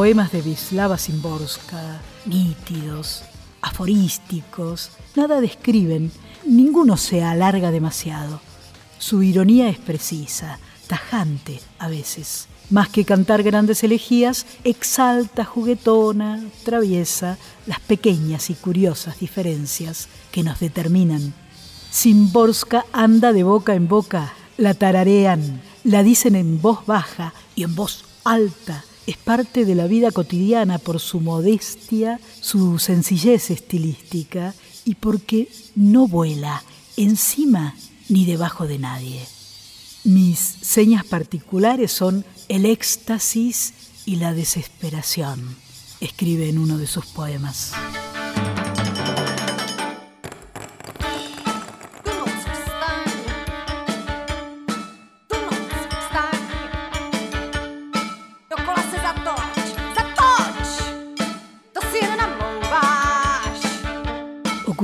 Poemas 0.04 0.34
de 0.34 0.42
Wisława 0.42 0.98
Szymborska, 0.98 2.02
nítidos, 2.26 3.24
aforísticos, 3.62 4.92
nada 5.16 5.40
describen, 5.40 6.12
ninguno 6.46 6.98
se 6.98 7.24
alarga 7.24 7.72
demasiado. 7.72 8.42
Su 8.98 9.24
ironía 9.24 9.70
es 9.70 9.78
precisa, 9.80 10.60
tajante 10.88 11.62
a 11.80 11.88
veces. 11.88 12.50
Más 12.70 12.90
que 12.90 13.06
cantar 13.06 13.44
grandes 13.44 13.82
elegías, 13.86 14.46
exalta, 14.66 15.46
juguetona, 15.46 16.44
traviesa 16.66 17.38
las 17.66 17.80
pequeñas 17.80 18.50
y 18.50 18.56
curiosas 18.56 19.22
diferencias 19.22 20.10
que 20.34 20.44
nos 20.44 20.60
determinan. 20.60 21.34
Simborska 21.92 22.84
anda 22.92 23.32
de 23.32 23.44
boca 23.44 23.74
en 23.74 23.88
boca, 23.88 24.34
la 24.58 24.74
tararean, 24.74 25.62
la 25.86 26.04
dicen 26.04 26.36
en 26.36 26.62
voz 26.62 26.86
baja 26.86 27.34
y 27.56 27.64
en 27.64 27.74
voz 27.74 28.04
alta. 28.26 28.84
Es 29.06 29.18
parte 29.18 29.66
de 29.66 29.76
la 29.76 29.88
vida 29.88 30.12
cotidiana 30.12 30.78
por 30.78 31.00
su 31.00 31.20
modestia, 31.20 32.20
su 32.40 32.80
sencillez 32.80 33.52
estilística 33.52 34.54
y 34.86 34.96
porque 34.96 35.50
no 35.76 36.08
vuela 36.08 36.64
encima 36.96 37.76
ni 38.10 38.26
debajo 38.26 38.68
de 38.68 38.80
nadie. 38.80 39.26
Mis 40.04 40.40
señas 40.40 41.06
particulares 41.06 41.92
son 41.92 42.26
el 42.50 42.66
éxtasis 42.66 43.74
y 44.06 44.18
la 44.18 44.34
desesperación, 44.34 45.56
escribe 46.02 46.50
en 46.50 46.58
uno 46.58 46.78
de 46.78 46.88
sus 46.88 47.06
poemas. 47.06 47.72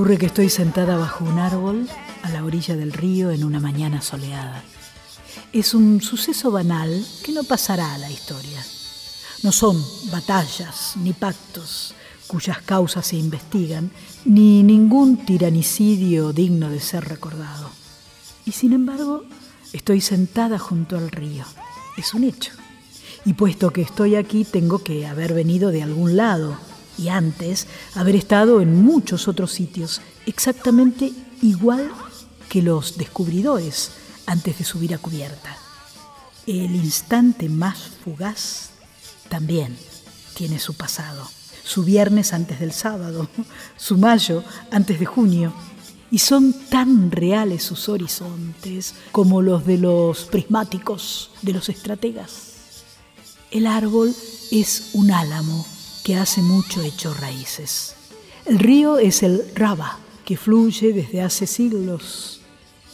Ocurre 0.09 0.21
que 0.21 0.25
estoy 0.25 0.49
sentada 0.49 0.97
bajo 0.97 1.23
un 1.23 1.37
árbol 1.37 1.87
a 2.23 2.31
la 2.31 2.43
orilla 2.43 2.75
del 2.75 2.93
río 2.93 3.29
en 3.29 3.43
una 3.43 3.59
mañana 3.59 4.01
soleada 4.01 4.63
es 5.53 5.75
un 5.75 6.01
suceso 6.01 6.49
banal 6.49 7.05
que 7.23 7.31
no 7.31 7.43
pasará 7.43 7.93
a 7.93 7.97
la 7.99 8.09
historia. 8.09 8.59
No 9.43 9.51
son 9.51 9.79
batallas 10.11 10.93
ni 10.95 11.13
pactos 11.13 11.93
cuyas 12.25 12.57
causas 12.63 13.05
se 13.05 13.17
investigan, 13.17 13.91
ni 14.25 14.63
ningún 14.63 15.25
tiranicidio 15.27 16.33
digno 16.33 16.71
de 16.71 16.79
ser 16.79 17.07
recordado. 17.07 17.69
Y 18.45 18.53
sin 18.53 18.73
embargo, 18.73 19.25
estoy 19.73 20.01
sentada 20.01 20.57
junto 20.57 20.97
al 20.97 21.11
río. 21.11 21.45
Es 21.97 22.15
un 22.15 22.23
hecho. 22.23 22.53
Y 23.25 23.33
puesto 23.33 23.69
que 23.69 23.83
estoy 23.83 24.15
aquí, 24.15 24.43
tengo 24.43 24.79
que 24.79 25.05
haber 25.05 25.35
venido 25.35 25.69
de 25.69 25.83
algún 25.83 26.17
lado 26.17 26.57
y 26.99 27.09
antes 27.09 27.67
haber 27.95 28.15
estado 28.15 28.61
en 28.61 28.83
muchos 28.83 29.27
otros 29.27 29.51
sitios, 29.51 30.01
exactamente 30.25 31.13
igual 31.41 31.89
que 32.49 32.61
los 32.61 32.97
descubridores 32.97 33.91
antes 34.25 34.57
de 34.57 34.65
subir 34.65 34.93
a 34.93 34.97
cubierta. 34.97 35.57
El 36.45 36.75
instante 36.75 37.47
más 37.47 37.77
fugaz 38.03 38.71
también 39.29 39.77
tiene 40.33 40.59
su 40.59 40.73
pasado, 40.73 41.29
su 41.63 41.83
viernes 41.83 42.33
antes 42.33 42.59
del 42.59 42.73
sábado, 42.73 43.29
su 43.77 43.97
mayo 43.97 44.43
antes 44.71 44.99
de 44.99 45.05
junio, 45.05 45.53
y 46.11 46.17
son 46.17 46.53
tan 46.69 47.11
reales 47.11 47.63
sus 47.63 47.87
horizontes 47.87 48.95
como 49.11 49.41
los 49.41 49.65
de 49.65 49.77
los 49.77 50.25
prismáticos 50.25 51.31
de 51.43 51.53
los 51.53 51.69
estrategas. 51.69 52.53
El 53.51 53.67
árbol 53.67 54.13
es 54.51 54.89
un 54.93 55.11
álamo 55.11 55.65
que 56.03 56.15
hace 56.15 56.41
mucho 56.41 56.81
hecho 56.81 57.13
raíces. 57.13 57.95
El 58.45 58.59
río 58.59 58.97
es 58.97 59.23
el 59.23 59.43
Raba, 59.55 59.99
que 60.25 60.37
fluye 60.37 60.93
desde 60.93 61.21
hace 61.21 61.47
siglos 61.47 62.39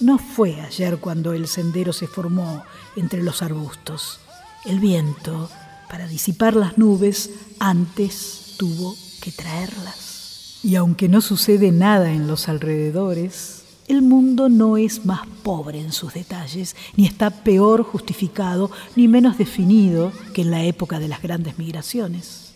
no 0.01 0.17
fue 0.17 0.59
ayer 0.59 0.97
cuando 0.97 1.31
el 1.31 1.47
sendero 1.47 1.93
se 1.93 2.07
formó 2.07 2.63
entre 2.97 3.23
los 3.23 3.41
arbustos. 3.41 4.19
El 4.65 4.79
viento, 4.79 5.49
para 5.89 6.05
disipar 6.07 6.55
las 6.55 6.77
nubes, 6.77 7.29
antes 7.59 8.55
tuvo 8.57 8.95
que 9.21 9.31
traerlas. 9.31 10.59
Y 10.63 10.75
aunque 10.75 11.07
no 11.07 11.21
sucede 11.21 11.71
nada 11.71 12.11
en 12.11 12.27
los 12.27 12.49
alrededores, 12.49 13.63
el 13.87 14.01
mundo 14.01 14.49
no 14.49 14.75
es 14.75 15.05
más 15.05 15.25
pobre 15.43 15.79
en 15.79 15.93
sus 15.93 16.13
detalles, 16.13 16.75
ni 16.97 17.05
está 17.05 17.29
peor 17.29 17.83
justificado, 17.83 18.71
ni 18.97 19.07
menos 19.07 19.37
definido 19.37 20.11
que 20.33 20.41
en 20.41 20.51
la 20.51 20.65
época 20.65 20.99
de 20.99 21.07
las 21.07 21.21
grandes 21.21 21.57
migraciones. 21.57 22.54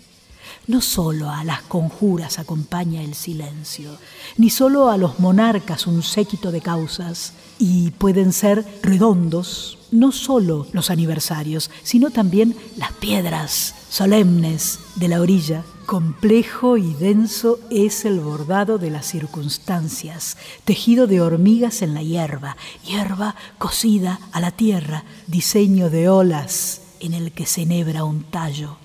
No 0.68 0.82
solo 0.82 1.30
a 1.30 1.44
las 1.44 1.62
conjuras 1.64 2.40
acompaña 2.40 3.02
el 3.02 3.16
silencio, 3.16 3.98
ni 4.38 4.50
solo 4.50 4.90
a 4.90 4.98
los 4.98 5.20
monarcas 5.20 5.88
un 5.88 6.04
séquito 6.04 6.52
de 6.52 6.62
causas, 6.62 7.34
y 7.58 7.92
pueden 7.92 8.32
ser 8.32 8.66
redondos 8.82 9.78
no 9.92 10.12
solo 10.12 10.68
los 10.72 10.90
aniversarios, 10.90 11.70
sino 11.84 12.10
también 12.10 12.56
las 12.78 12.92
piedras 12.94 13.76
solemnes 13.90 14.80
de 14.96 15.08
la 15.08 15.22
orilla. 15.22 15.64
Complejo 15.86 16.78
y 16.78 16.94
denso 16.94 17.60
es 17.72 18.06
el 18.06 18.20
bordado 18.20 18.78
de 18.78 18.92
las 18.92 19.08
circunstancias, 19.08 20.38
tejido 20.64 21.08
de 21.08 21.20
hormigas 21.20 21.82
en 21.82 21.96
la 21.96 22.04
hierba, 22.04 22.56
hierba 22.86 23.36
cocida 23.58 24.20
a 24.32 24.40
la 24.40 24.52
tierra, 24.52 25.04
diseño 25.26 25.90
de 25.90 26.08
olas 26.08 26.82
en 27.00 27.14
el 27.14 27.32
que 27.32 27.48
se 27.48 27.64
enhebra 27.64 28.04
un 28.04 28.24
tallo 28.24 28.78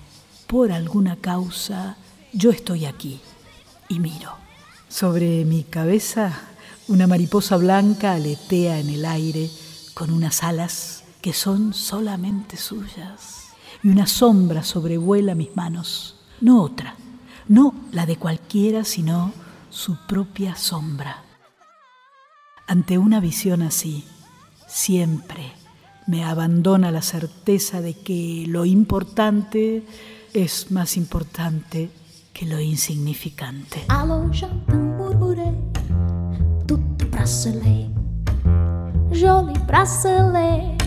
por 0.47 0.71
alguna 0.71 1.15
causa, 1.15 1.97
yo 2.33 2.51
estoy 2.51 2.85
aquí 2.85 3.21
y 3.89 3.99
miro. 3.99 4.31
Sobre 4.87 5.45
mi 5.45 5.63
cabeza, 5.63 6.39
una 6.87 7.07
mariposa 7.07 7.57
blanca 7.57 8.13
aletea 8.13 8.79
en 8.79 8.89
el 8.89 9.05
aire 9.05 9.49
con 9.93 10.11
unas 10.11 10.43
alas 10.43 11.03
que 11.21 11.33
son 11.33 11.73
solamente 11.73 12.57
suyas. 12.57 13.47
Y 13.83 13.89
una 13.89 14.07
sombra 14.07 14.63
sobrevuela 14.63 15.35
mis 15.35 15.55
manos, 15.55 16.19
no 16.41 16.61
otra, 16.61 16.95
no 17.47 17.73
la 17.91 18.05
de 18.05 18.17
cualquiera, 18.17 18.83
sino 18.83 19.33
su 19.69 19.97
propia 20.07 20.55
sombra. 20.55 21.23
Ante 22.67 22.97
una 22.97 23.19
visión 23.19 23.61
así, 23.61 24.05
siempre 24.67 25.51
me 26.07 26.23
abandona 26.23 26.91
la 26.91 27.01
certeza 27.01 27.81
de 27.81 27.93
que 27.93 28.45
lo 28.47 28.65
importante 28.65 29.83
es 30.35 30.69
más 30.69 30.97
importante 30.97 31.89
que 32.33 32.45
lo 32.45 32.59
insignificante. 32.59 33.85
Allô, 33.87 34.29
j'entends 34.31 34.75
murmurer 34.97 35.53
tout 36.67 36.81
bracelet, 37.09 37.89
joli 39.11 39.53
bracelet. 39.65 40.77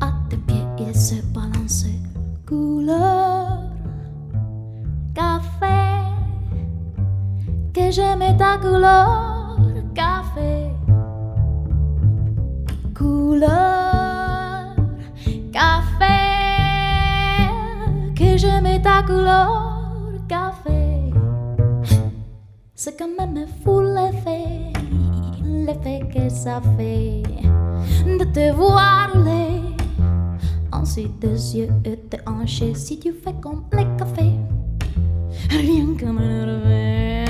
À 0.00 0.12
tes 0.28 0.36
pieds, 0.36 0.66
il 0.78 0.94
se 0.94 1.22
balance 1.32 1.86
couleur 2.46 3.62
café. 5.14 6.04
Que 7.72 7.90
j'aime 7.90 8.36
ta 8.36 8.58
couleur 8.58 9.56
café. 9.94 10.70
Couleur 12.94 13.99
couleur 19.06 20.12
café. 20.28 21.12
C'est 22.74 22.98
quand 22.98 23.08
même 23.18 23.46
fou 23.62 23.80
l'effet, 23.80 24.72
l'effet 25.44 26.00
que 26.12 26.28
ça 26.28 26.60
fait 26.76 27.22
de 28.06 28.24
te 28.24 28.52
voir 28.52 29.12
rouler 29.12 29.60
ainsi 30.72 31.08
des 31.20 31.56
yeux 31.56 31.68
et 31.84 31.96
tes 31.96 32.20
hanches 32.26 32.72
si 32.74 32.98
tu 32.98 33.12
fais 33.12 33.34
comme 33.40 33.64
les 33.72 33.86
cafés. 33.98 34.38
Rien 35.50 35.94
que 35.98 36.06
m'énerver, 36.06 37.24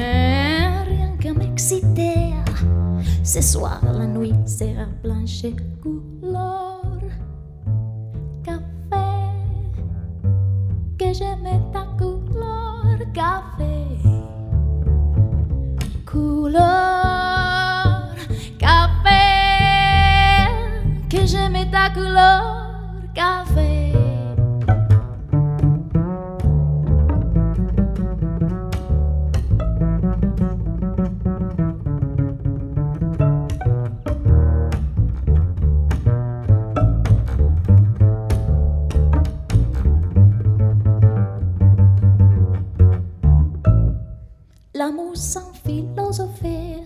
rien 0.88 1.16
que 1.18 1.36
m'exciter. 1.36 2.34
Ce 3.24 3.40
soir, 3.40 3.80
la 3.82 4.07
nuit 4.07 4.34
sera 4.46 4.86
blanche 5.03 5.46
couleur. 5.82 6.70
J'aimais 11.12 11.61
ta 11.72 11.86
couleur 11.98 12.98
café. 13.12 13.98
Couleur 16.06 16.61
café, 18.58 19.18
que 21.08 21.26
j'aimais 21.26 21.70
ta 21.70 21.90
couleur 21.90 22.49
L'amour 44.91 45.16
sans 45.16 45.53
philosophie, 45.64 46.82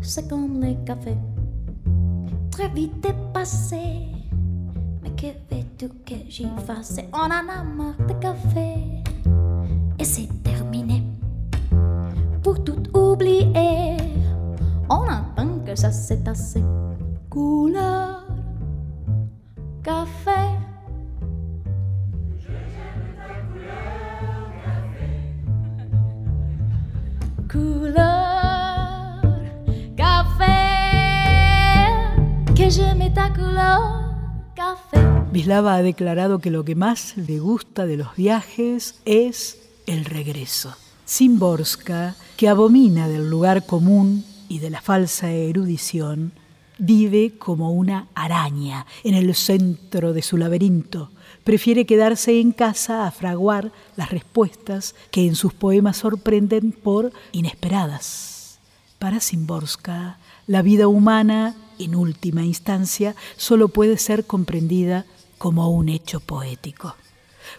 c'est 0.00 0.26
comme 0.30 0.62
le 0.62 0.82
café. 0.86 1.14
Très 2.50 2.68
vite 2.70 3.06
passé. 3.34 4.06
Mais 5.02 5.10
que 5.10 5.26
veux-tu 5.54 5.88
que 6.06 6.14
j'y 6.26 6.48
fasse? 6.66 7.00
On 7.12 7.18
en 7.18 7.30
a 7.30 7.62
marre 7.62 7.98
de 8.08 8.14
café. 8.14 9.02
Et 9.98 10.04
c'est 10.04 10.42
terminé. 10.42 11.02
Pour 12.42 12.64
tout 12.64 12.82
oublier, 12.96 13.98
on 14.88 15.02
attend 15.02 15.58
que 15.66 15.74
ça 15.76 15.92
s'est 15.92 16.26
assez. 16.26 16.64
Couleur, 17.28 18.13
café. 35.34 35.40
Bislava 35.40 35.74
ha 35.74 35.82
declarado 35.82 36.38
que 36.38 36.50
lo 36.50 36.64
que 36.64 36.74
más 36.74 37.16
le 37.16 37.38
gusta 37.38 37.86
de 37.86 37.96
los 37.96 38.14
viajes 38.16 39.00
es 39.04 39.58
el 39.86 40.04
regreso. 40.04 40.74
Simborska, 41.04 42.16
que 42.36 42.48
abomina 42.48 43.08
del 43.08 43.28
lugar 43.28 43.66
común 43.66 44.24
y 44.48 44.58
de 44.60 44.70
la 44.70 44.80
falsa 44.80 45.30
erudición, 45.30 46.32
vive 46.78 47.36
como 47.38 47.72
una 47.72 48.08
araña 48.14 48.86
en 49.04 49.14
el 49.14 49.34
centro 49.34 50.12
de 50.12 50.22
su 50.22 50.36
laberinto, 50.36 51.10
prefiere 51.44 51.84
quedarse 51.84 52.40
en 52.40 52.52
casa 52.52 53.06
a 53.06 53.10
fraguar 53.10 53.70
las 53.96 54.10
respuestas 54.10 54.94
que 55.10 55.26
en 55.26 55.34
sus 55.34 55.52
poemas 55.52 55.98
sorprenden 55.98 56.72
por 56.72 57.12
inesperadas. 57.32 58.58
Para 58.98 59.20
Simborska, 59.20 60.18
la 60.46 60.62
vida 60.62 60.88
humana, 60.88 61.54
en 61.78 61.94
última 61.94 62.44
instancia, 62.44 63.14
solo 63.36 63.68
puede 63.68 63.98
ser 63.98 64.24
comprendida 64.24 65.04
como 65.44 65.68
un 65.68 65.90
hecho 65.90 66.20
poético. 66.20 66.96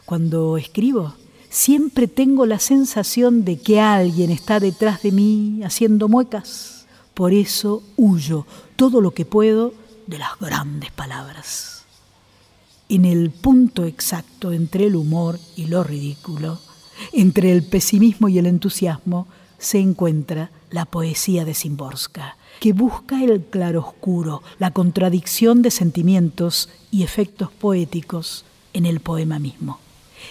Cuando 0.05 0.57
escribo, 0.57 1.13
siempre 1.51 2.07
tengo 2.07 2.47
la 2.47 2.57
sensación 2.57 3.45
de 3.45 3.59
que 3.59 3.79
alguien 3.79 4.31
está 4.31 4.59
detrás 4.59 5.03
de 5.03 5.11
mí 5.11 5.61
haciendo 5.63 6.09
muecas. 6.09 6.87
Por 7.13 7.31
eso 7.31 7.83
huyo 7.95 8.47
todo 8.75 9.01
lo 9.01 9.11
que 9.11 9.23
puedo 9.23 9.71
de 10.07 10.17
las 10.17 10.39
grandes 10.39 10.89
palabras 10.93 11.85
en 12.89 13.05
el 13.05 13.29
punto 13.29 13.85
exacto 13.85 14.51
entre 14.51 14.87
el 14.87 14.95
humor 14.95 15.37
y 15.55 15.67
lo 15.67 15.83
ridículo, 15.83 16.57
entre 17.13 17.51
el 17.51 17.61
pesimismo 17.61 18.29
y 18.29 18.39
el 18.39 18.47
entusiasmo, 18.47 19.27
se 19.59 19.77
encuentra 19.77 20.49
la 20.71 20.85
poesía 20.85 21.45
de 21.45 21.53
Simborska, 21.53 22.35
que 22.59 22.73
busca 22.73 23.23
el 23.23 23.41
claroscuro, 23.41 24.41
la 24.59 24.71
contradicción 24.71 25.61
de 25.61 25.71
sentimientos 25.71 26.69
y 26.91 27.03
efectos 27.03 27.51
poéticos 27.51 28.45
en 28.73 28.85
el 28.85 28.99
poema 28.99 29.39
mismo. 29.39 29.79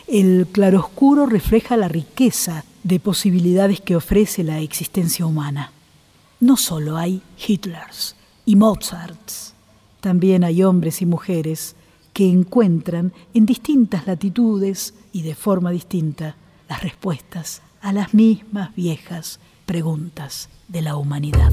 El 0.06 0.46
claroscuro 0.50 1.26
refleja 1.26 1.76
la 1.76 1.88
riqueza 1.88 2.64
de 2.82 3.00
posibilidades 3.00 3.80
que 3.80 3.96
ofrece 3.96 4.44
la 4.44 4.60
existencia 4.60 5.24
humana. 5.24 5.72
No 6.40 6.56
solo 6.56 6.96
hay 6.96 7.22
Hitlers 7.46 8.16
y 8.44 8.56
Mozarts, 8.56 9.54
también 10.00 10.44
hay 10.44 10.62
hombres 10.62 11.00
y 11.00 11.06
mujeres 11.06 11.76
que 12.12 12.28
encuentran 12.28 13.12
en 13.32 13.46
distintas 13.46 14.06
latitudes 14.06 14.94
y 15.12 15.22
de 15.22 15.34
forma 15.34 15.70
distinta 15.70 16.36
las 16.68 16.82
respuestas 16.82 17.62
a 17.80 17.92
las 17.92 18.14
mismas 18.14 18.74
viejas 18.76 19.40
preguntas 19.66 20.48
de 20.68 20.82
la 20.82 20.96
humanidad. 20.96 21.52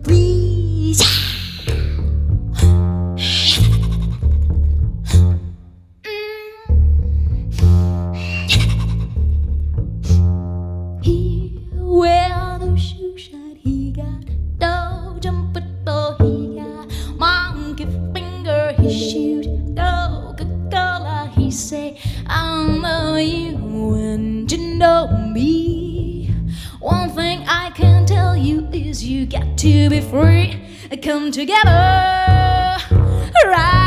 you 29.01 29.25
got 29.25 29.57
to 29.57 29.89
be 29.89 30.01
free. 30.01 30.59
Come 31.01 31.31
together, 31.31 32.77
right? 33.45 33.80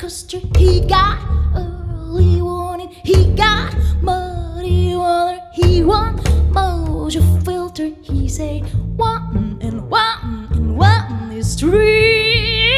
coaster. 0.00 0.40
He 0.56 0.80
got 0.86 1.18
early 1.54 2.40
warning. 2.40 2.88
He 3.04 3.34
got 3.34 3.76
muddy 4.00 4.96
water. 4.96 5.38
He 5.52 5.84
want 5.84 6.22
mojo 6.54 7.44
filter. 7.44 7.90
He 8.00 8.26
say 8.26 8.60
one 8.96 9.58
and 9.60 9.90
one 9.90 10.48
and 10.52 10.78
one 10.78 11.30
is 11.32 11.54
three. 11.54 12.72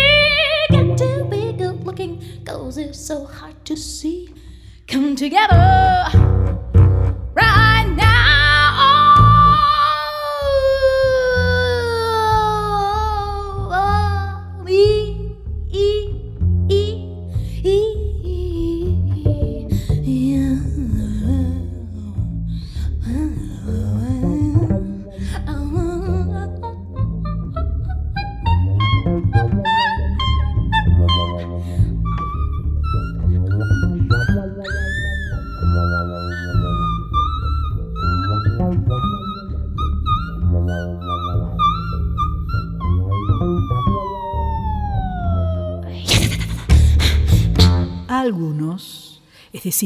Got 0.70 0.98
to 0.98 1.24
be 1.30 1.52
good 1.52 1.86
looking, 1.86 2.20
cause 2.44 2.76
it's 2.76 2.98
so 2.98 3.24
hard 3.26 3.64
to 3.66 3.76
see. 3.76 4.34
Come 4.88 5.14
together. 5.14 6.21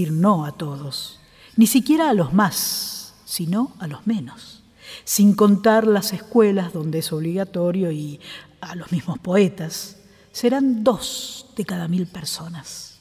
No 0.05 0.45
a 0.45 0.53
todos, 0.53 1.21
ni 1.57 1.67
siquiera 1.67 2.11
a 2.11 2.15
los 2.15 2.33
más, 2.33 3.15
sino 3.25 3.73
a 3.79 3.87
los 3.87 4.07
menos, 4.07 4.63
sin 5.05 5.35
contar 5.35 5.87
las 5.87 6.13
escuelas 6.13 6.73
donde 6.73 6.99
es 6.99 7.13
obligatorio 7.13 7.91
y 7.91 8.21
a 8.61 8.75
los 8.75 8.93
mismos 8.93 9.19
poetas, 9.19 9.97
serán 10.33 10.85
dos 10.85 11.47
de 11.57 11.65
cada 11.65 11.89
mil 11.89 12.07
personas. 12.07 12.99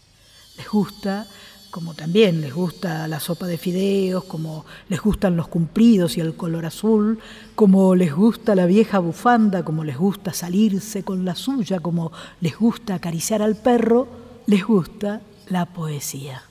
Les 0.57 0.69
gusta 0.69 1.27
como 1.75 1.93
también 1.93 2.39
les 2.39 2.53
gusta 2.53 3.05
la 3.09 3.19
sopa 3.19 3.47
de 3.47 3.57
fideos, 3.57 4.23
como 4.23 4.65
les 4.87 5.01
gustan 5.01 5.35
los 5.35 5.49
cumplidos 5.49 6.15
y 6.15 6.21
el 6.21 6.37
color 6.37 6.65
azul, 6.65 7.19
como 7.53 7.95
les 7.95 8.15
gusta 8.15 8.55
la 8.55 8.65
vieja 8.65 8.99
bufanda, 8.99 9.65
como 9.65 9.83
les 9.83 9.97
gusta 9.97 10.31
salirse 10.31 11.03
con 11.03 11.25
la 11.25 11.35
suya, 11.35 11.81
como 11.81 12.13
les 12.39 12.57
gusta 12.57 12.95
acariciar 12.95 13.41
al 13.41 13.57
perro, 13.57 14.07
les 14.45 14.63
gusta 14.65 15.21
la 15.49 15.65
poesía. 15.65 16.43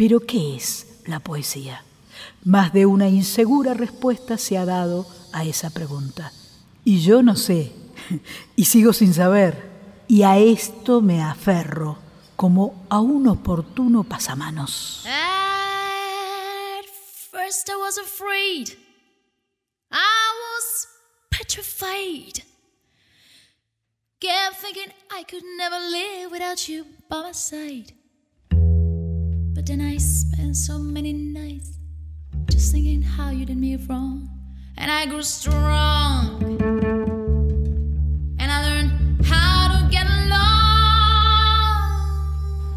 Pero 0.00 0.20
¿qué 0.20 0.56
es 0.56 0.86
la 1.04 1.20
poesía? 1.20 1.84
Más 2.42 2.72
de 2.72 2.86
una 2.86 3.10
insegura 3.10 3.74
respuesta 3.74 4.38
se 4.38 4.56
ha 4.56 4.64
dado 4.64 5.06
a 5.30 5.44
esa 5.44 5.68
pregunta. 5.68 6.32
Y 6.86 7.02
yo 7.02 7.22
no 7.22 7.36
sé, 7.36 7.74
y 8.56 8.64
sigo 8.64 8.94
sin 8.94 9.12
saber, 9.12 9.68
y 10.08 10.22
a 10.22 10.38
esto 10.38 11.02
me 11.02 11.22
aferro 11.22 11.98
como 12.34 12.86
a 12.88 12.98
un 12.98 13.28
oportuno 13.28 14.02
pasamanos. 14.04 15.04
First 17.30 17.68
I 17.68 17.76
was 17.76 17.98
afraid. 17.98 18.70
I 19.90 20.32
was 20.40 20.88
petrified. 21.28 22.42
Kept 24.18 24.62
thinking 24.62 24.94
I 25.10 25.24
could 25.24 25.44
never 25.58 25.78
live 25.78 26.32
without 26.32 26.66
you 26.70 26.86
by 27.10 27.20
my 27.20 27.34
side. 27.34 27.99
But 29.54 29.66
then 29.66 29.80
I 29.80 29.98
spent 29.98 30.56
so 30.56 30.78
many 30.78 31.12
nights 31.12 31.78
just 32.50 32.72
thinking 32.72 33.02
how 33.02 33.30
you 33.30 33.44
did 33.44 33.58
me 33.58 33.76
wrong. 33.76 34.28
And 34.76 34.90
I 34.90 35.06
grew 35.06 35.22
strong. 35.22 36.80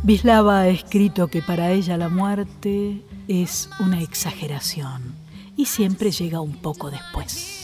Bislava 0.03 0.59
ha 0.59 0.67
escrito 0.67 1.29
que 1.29 1.41
para 1.41 1.71
ella 1.71 1.95
la 1.95 2.09
muerte 2.09 3.01
es 3.29 3.69
una 3.79 4.01
exageración 4.01 5.15
y 5.55 5.65
siempre 5.65 6.11
llega 6.11 6.41
un 6.41 6.57
poco 6.57 6.91
después. 6.91 7.63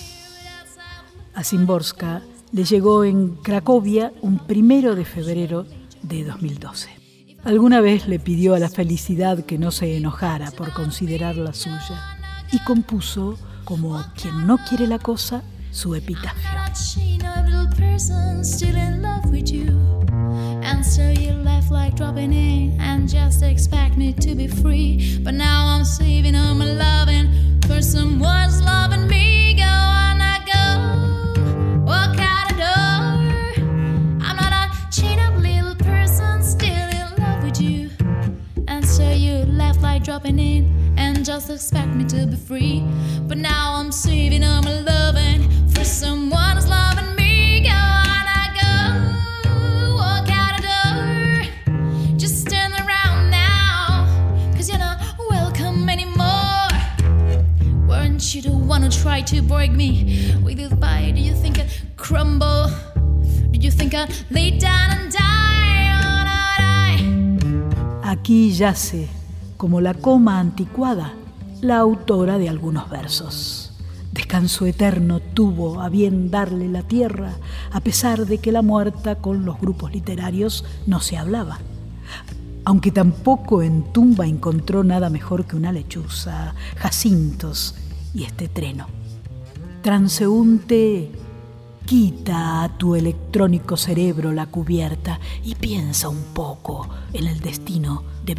A 1.33 1.43
Zimborska 1.43 2.21
le 2.53 2.63
llegó 2.63 3.03
en 3.03 3.35
Cracovia 3.35 4.13
un 4.21 4.39
primero 4.39 4.95
de 4.95 5.03
febrero 5.03 5.65
de 6.01 6.23
2012. 6.23 6.98
Alguna 7.43 7.79
vez 7.79 8.07
le 8.07 8.19
pidió 8.19 8.53
a 8.53 8.59
la 8.59 8.69
felicidad 8.69 9.45
que 9.45 9.57
no 9.57 9.71
se 9.71 9.95
enojara 9.95 10.51
por 10.51 10.73
considerarla 10.73 11.53
suya 11.53 12.17
y 12.51 12.59
compuso, 12.59 13.37
como 13.63 14.03
quien 14.21 14.45
no 14.45 14.57
quiere 14.67 14.87
la 14.87 14.99
cosa, 14.99 15.41
su 15.71 15.95
epitafio. 15.95 16.49
And 20.63 20.85
so 20.85 21.01
you 21.01 21.33
left 21.33 21.71
like 21.71 21.95
dropping 21.95 22.31
in 22.31 22.79
and 22.79 23.09
just 23.09 23.41
expect 23.41 23.97
me 23.97 24.13
to 24.13 24.35
be 24.35 24.47
free. 24.47 25.19
But 25.23 25.33
now 25.33 25.67
I'm 25.67 25.83
saving 25.83 26.35
all 26.35 26.53
my 26.55 26.65
loving 26.65 27.59
for 27.67 27.81
someone's 27.81 28.61
loving 28.61 29.07
me. 29.07 29.38
Left 39.99 40.07
like 40.07 40.21
dropping 40.21 40.39
in 40.39 40.93
and 40.97 41.25
just 41.25 41.49
expect 41.49 41.95
me 41.95 42.05
to 42.05 42.25
be 42.27 42.35
free. 42.35 42.83
But 43.27 43.37
now 43.37 43.75
I'm 43.75 43.91
saving 43.91 44.43
all 44.43 44.61
my 44.61 44.81
loving 44.81 45.49
for 45.69 45.83
someone's 45.83 46.67
loving 46.67 47.15
me. 47.15 47.29
you 58.35 58.43
don't 58.43 58.67
wanna 58.67 58.89
try 58.89 59.21
to 59.21 59.41
break 59.41 59.71
me 59.71 60.31
with 60.43 60.59
your 60.59 60.69
bite. 60.75 61.13
Do 61.15 61.21
you 61.21 61.33
think 61.33 61.57
I'd 61.57 61.67
crumble? 61.97 62.69
Do 63.49 63.59
you 63.59 63.71
think 63.71 63.95
I'd 63.95 64.13
lay 64.29 64.51
down 64.51 64.91
and 64.91 65.11
die? 65.11 65.39
Aquí 68.03 68.51
yace, 68.51 69.07
como 69.59 69.81
la 69.81 69.93
coma 69.93 70.39
anticuada, 70.39 71.15
la 71.59 71.79
autora 71.79 72.37
de 72.37 72.47
algunos 72.47 72.89
versos. 72.89 73.73
Descanso 74.13 74.65
eterno 74.65 75.19
tuvo 75.19 75.81
a 75.81 75.89
bien 75.89 76.31
darle 76.31 76.69
la 76.69 76.83
tierra, 76.83 77.33
a 77.73 77.81
pesar 77.81 78.25
de 78.25 78.37
que 78.37 78.53
la 78.53 78.61
muerta 78.61 79.15
con 79.15 79.43
los 79.43 79.59
grupos 79.59 79.91
literarios 79.91 80.63
no 80.87 81.01
se 81.01 81.17
hablaba. 81.17 81.59
Aunque 82.63 82.91
tampoco 82.91 83.61
en 83.61 83.83
tumba 83.91 84.27
encontró 84.27 84.85
nada 84.85 85.09
mejor 85.09 85.43
que 85.43 85.57
una 85.57 85.73
lechuza, 85.73 86.55
jacintos 86.77 87.75
y 88.13 88.23
este 88.23 88.47
treno. 88.47 88.87
Transeúnte, 89.81 91.11
quita 91.89 92.61
a 92.61 92.69
tu 92.77 92.93
electrónico 92.93 93.75
cerebro 93.75 94.31
la 94.31 94.45
cubierta 94.45 95.19
y 95.43 95.55
piensa 95.55 96.07
un 96.07 96.23
poco 96.35 96.87
en 97.13 97.25
el 97.25 97.39
destino 97.39 98.03
de 98.23 98.35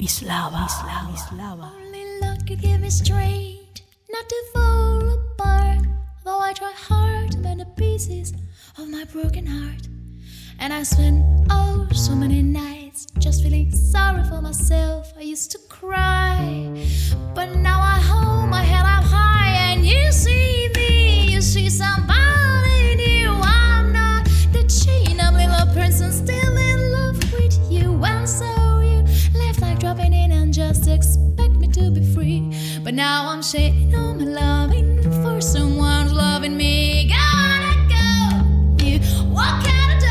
broken 9.12 9.46
heart. 9.46 9.88
And 10.60 10.72
I 10.72 10.84
spent 10.84 11.24
oh 11.50 11.88
so 11.92 12.14
many 12.14 12.42
nights 12.42 13.08
just 13.18 13.42
feeling 13.42 13.72
sorry 13.72 14.22
for 14.22 14.40
myself. 14.40 15.12
I 15.18 15.22
used 15.22 15.50
to 15.50 15.58
cry, 15.68 16.70
but 17.34 17.56
now 17.56 17.80
I 17.80 17.98
hold 17.98 18.48
my 18.48 18.62
head 18.62 18.84
up 18.84 19.02
high 19.02 19.72
and 19.72 19.84
you 19.84 20.12
see 20.12 20.70
me. 20.76 21.32
You 21.32 21.40
see 21.40 21.68
somebody 21.68 22.29
Now 32.92 33.28
I'm 33.28 33.42
loving 34.18 35.00
for 35.22 35.38
loving 36.12 36.56
me. 36.56 37.08
Go. 37.08 37.14
Walk 39.32 39.64
out. 39.64 40.02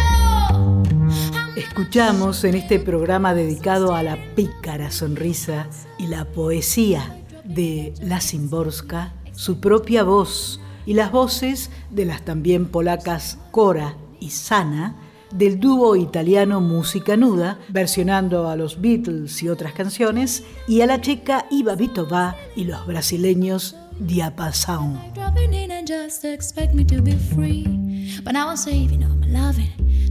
Escuchamos 1.57 2.43
en 2.45 2.55
este 2.55 2.79
programa 2.79 3.33
dedicado 3.33 3.93
a 3.95 4.03
la 4.03 4.17
pícara 4.33 4.91
sonrisa 4.91 5.67
y 5.97 6.07
la 6.07 6.23
poesía 6.23 7.17
de 7.43 7.93
La 8.01 8.21
Simborska 8.21 9.13
su 9.33 9.59
propia 9.59 10.03
voz 10.03 10.61
y 10.85 10.93
las 10.93 11.11
voces 11.11 11.71
de 11.89 12.05
las 12.05 12.23
también 12.23 12.65
polacas 12.65 13.39
Cora 13.51 13.95
y 14.21 14.29
Sana 14.29 14.95
del 15.31 15.59
dúo 15.59 15.95
italiano 15.95 16.61
Música 16.61 17.17
Nuda, 17.17 17.59
versionando 17.69 18.49
a 18.49 18.55
los 18.55 18.81
Beatles 18.81 19.41
y 19.43 19.49
otras 19.49 19.73
canciones, 19.73 20.43
y 20.67 20.81
a 20.81 20.87
la 20.87 21.01
checa 21.01 21.45
Iva 21.51 21.75
Vitová 21.75 22.35
y 22.55 22.65
los 22.65 22.85
brasileños 22.85 23.75
Diapasound. 23.99 24.99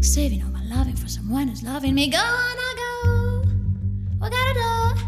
Saving 0.01 0.45
all 0.45 0.53
my 0.53 0.63
loving 0.63 0.95
for 0.95 1.09
someone 1.09 1.49
who's 1.49 1.65
loving 1.65 1.93
me. 1.93 2.09
Gonna 2.09 2.75
go. 2.77 3.43
What 4.19 4.31
gotta? 4.31 4.99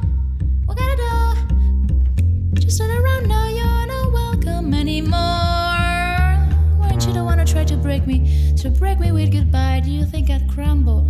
Just 2.55 2.79
turn 2.79 2.91
around 2.91 3.29
now, 3.29 3.49
you're 3.49 3.87
not 3.87 4.13
welcome 4.13 4.75
anymore. 4.75 5.50
You 7.11 7.15
the 7.15 7.25
one 7.25 7.41
who 7.41 7.45
tried 7.45 7.67
to 7.67 7.77
break 7.77 8.07
me? 8.07 8.55
To 8.59 8.71
break 8.71 9.01
me 9.01 9.11
with 9.11 9.33
goodbye? 9.33 9.81
Do 9.85 9.91
you 9.91 10.07
think 10.07 10.31
I'd 10.31 10.49
crumble? 10.49 11.09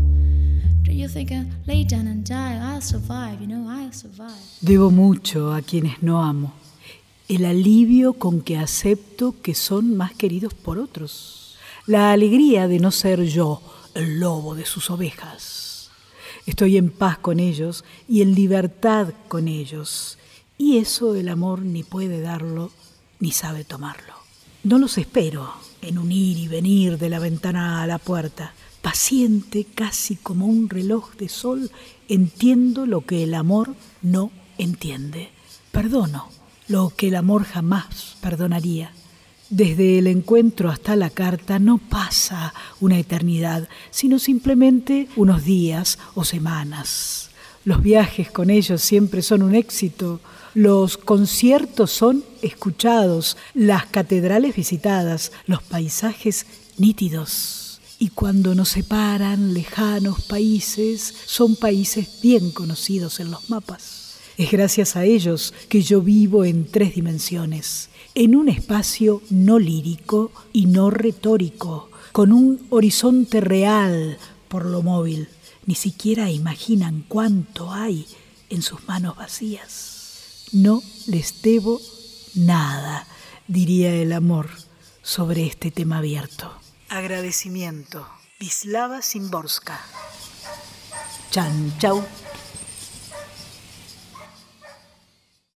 Do 0.82 0.92
you 0.92 1.07
think 1.09 1.30
I'd 1.30 1.46
lay 1.66 1.84
down 1.84 2.07
and 2.07 2.24
die? 2.24 2.59
I'll 2.59 2.80
survive, 2.80 3.38
you 3.38 3.46
know, 3.46 3.68
I'll 3.68 3.92
survive. 3.92 4.40
Debo 4.62 4.90
mucho 4.90 5.53
a 5.53 5.61
quienes 5.61 6.03
no 6.03 6.22
amo. 6.22 6.55
El 7.28 7.44
alivio 7.44 8.14
con 8.14 8.40
que 8.40 8.57
acepto 8.57 9.42
que 9.42 9.55
son 9.55 9.94
más 9.94 10.14
queridos 10.14 10.55
por 10.55 10.78
otros 10.78 11.59
la 11.86 12.12
alegría 12.12 12.66
de 12.66 12.78
no 12.78 12.92
ser 12.92 13.24
yo 13.24 13.61
el 13.94 14.20
lobo 14.20 14.55
de 14.55 14.64
sus 14.64 14.88
ovejas. 14.88 15.90
Estoy 16.46 16.78
en 16.78 16.88
paz 16.88 17.18
con 17.18 17.40
ellos 17.40 17.84
y 18.09 18.22
en 18.22 18.34
libertad 18.34 19.12
con 19.28 19.48
ellos, 19.48 20.16
y 20.57 20.78
eso 20.78 21.14
el 21.14 21.28
amor 21.28 21.61
ni 21.61 21.82
puede 21.82 22.22
darlo 22.22 22.70
ni 23.18 23.32
sabe 23.32 23.64
tomarlo. 23.64 24.14
No 24.64 24.78
los 24.78 24.96
espero 24.96 25.69
en 25.83 25.99
un 25.99 26.12
ir 26.12 26.39
y 26.39 26.49
venir 26.49 26.99
de 26.99 27.09
la 27.09 27.18
ventana 27.18 27.83
a 27.83 27.87
la 27.87 27.99
puerta, 27.99 28.53
Paciente, 28.83 29.66
casi 29.74 30.16
como 30.16 30.47
un 30.47 30.70
reloj 30.70 31.14
de 31.16 31.28
sol, 31.28 31.70
entiendo 32.09 32.87
lo 32.87 33.03
que 33.05 33.24
el 33.24 33.35
amor 33.35 33.74
no 34.01 34.31
entiende. 34.57 35.28
Perdono 35.70 36.28
lo 36.66 36.93
que 36.97 37.09
el 37.09 37.16
amor 37.16 37.45
jamás 37.45 38.16
perdonaría. 38.22 38.93
Desde 39.51 39.99
el 39.99 40.07
encuentro 40.07 40.70
hasta 40.70 40.97
la 40.97 41.11
carta 41.11 41.59
no 41.59 41.78
pasa 41.78 42.55
una 42.81 42.99
eternidad, 42.99 43.68
sino 43.91 44.18
simplemente 44.18 45.09
unos 45.16 45.45
días 45.45 45.99
o 46.14 46.24
semanas. 46.24 47.31
Los 47.64 47.83
viajes 47.83 48.31
con 48.31 48.49
ellos 48.49 48.81
siempre 48.81 49.20
son 49.20 49.43
un 49.43 49.55
éxito, 49.55 50.20
los 50.55 50.96
conciertos 50.96 51.90
son 51.90 52.24
escuchados, 52.42 53.36
las 53.55 53.86
catedrales 53.86 54.57
visitadas, 54.57 55.32
los 55.46 55.62
paisajes 55.62 56.46
nítidos. 56.76 57.80
Y 57.98 58.09
cuando 58.09 58.55
nos 58.55 58.70
separan 58.70 59.53
lejanos 59.53 60.22
países, 60.22 61.14
son 61.26 61.57
países 61.57 62.20
bien 62.22 62.51
conocidos 62.51 63.20
en 63.20 63.30
los 63.30 63.51
mapas. 63.51 64.16
Es 64.38 64.51
gracias 64.51 64.96
a 64.96 65.05
ellos 65.05 65.53
que 65.68 65.82
yo 65.82 66.01
vivo 66.01 66.44
en 66.44 66.66
tres 66.66 66.94
dimensiones 66.94 67.90
en 68.14 68.34
un 68.34 68.48
espacio 68.48 69.22
no 69.30 69.59
lírico 69.59 70.32
y 70.53 70.66
no 70.66 70.90
retórico, 70.90 71.90
con 72.12 72.32
un 72.32 72.66
horizonte 72.70 73.40
real 73.40 74.18
por 74.48 74.66
lo 74.66 74.82
móvil. 74.82 75.28
Ni 75.66 75.74
siquiera 75.74 76.30
imaginan 76.30 77.05
cuánto 77.07 77.72
hay 77.72 78.07
en 78.48 78.62
sus 78.62 78.86
manos 78.88 79.16
vacías. 79.16 79.89
No 80.53 80.82
les 81.07 81.42
debo 81.42 81.80
nada, 82.34 83.07
diría 83.46 83.94
el 83.94 84.12
amor 84.12 84.51
sobre 85.03 85.46
este 85.46 85.70
tema 85.70 85.98
abierto. 85.98 86.53
Agradecimiento. 86.88 88.07
Vislava 88.40 89.01
Simborska. 89.01 89.80
Chan 91.30 91.78
chau. 91.78 92.05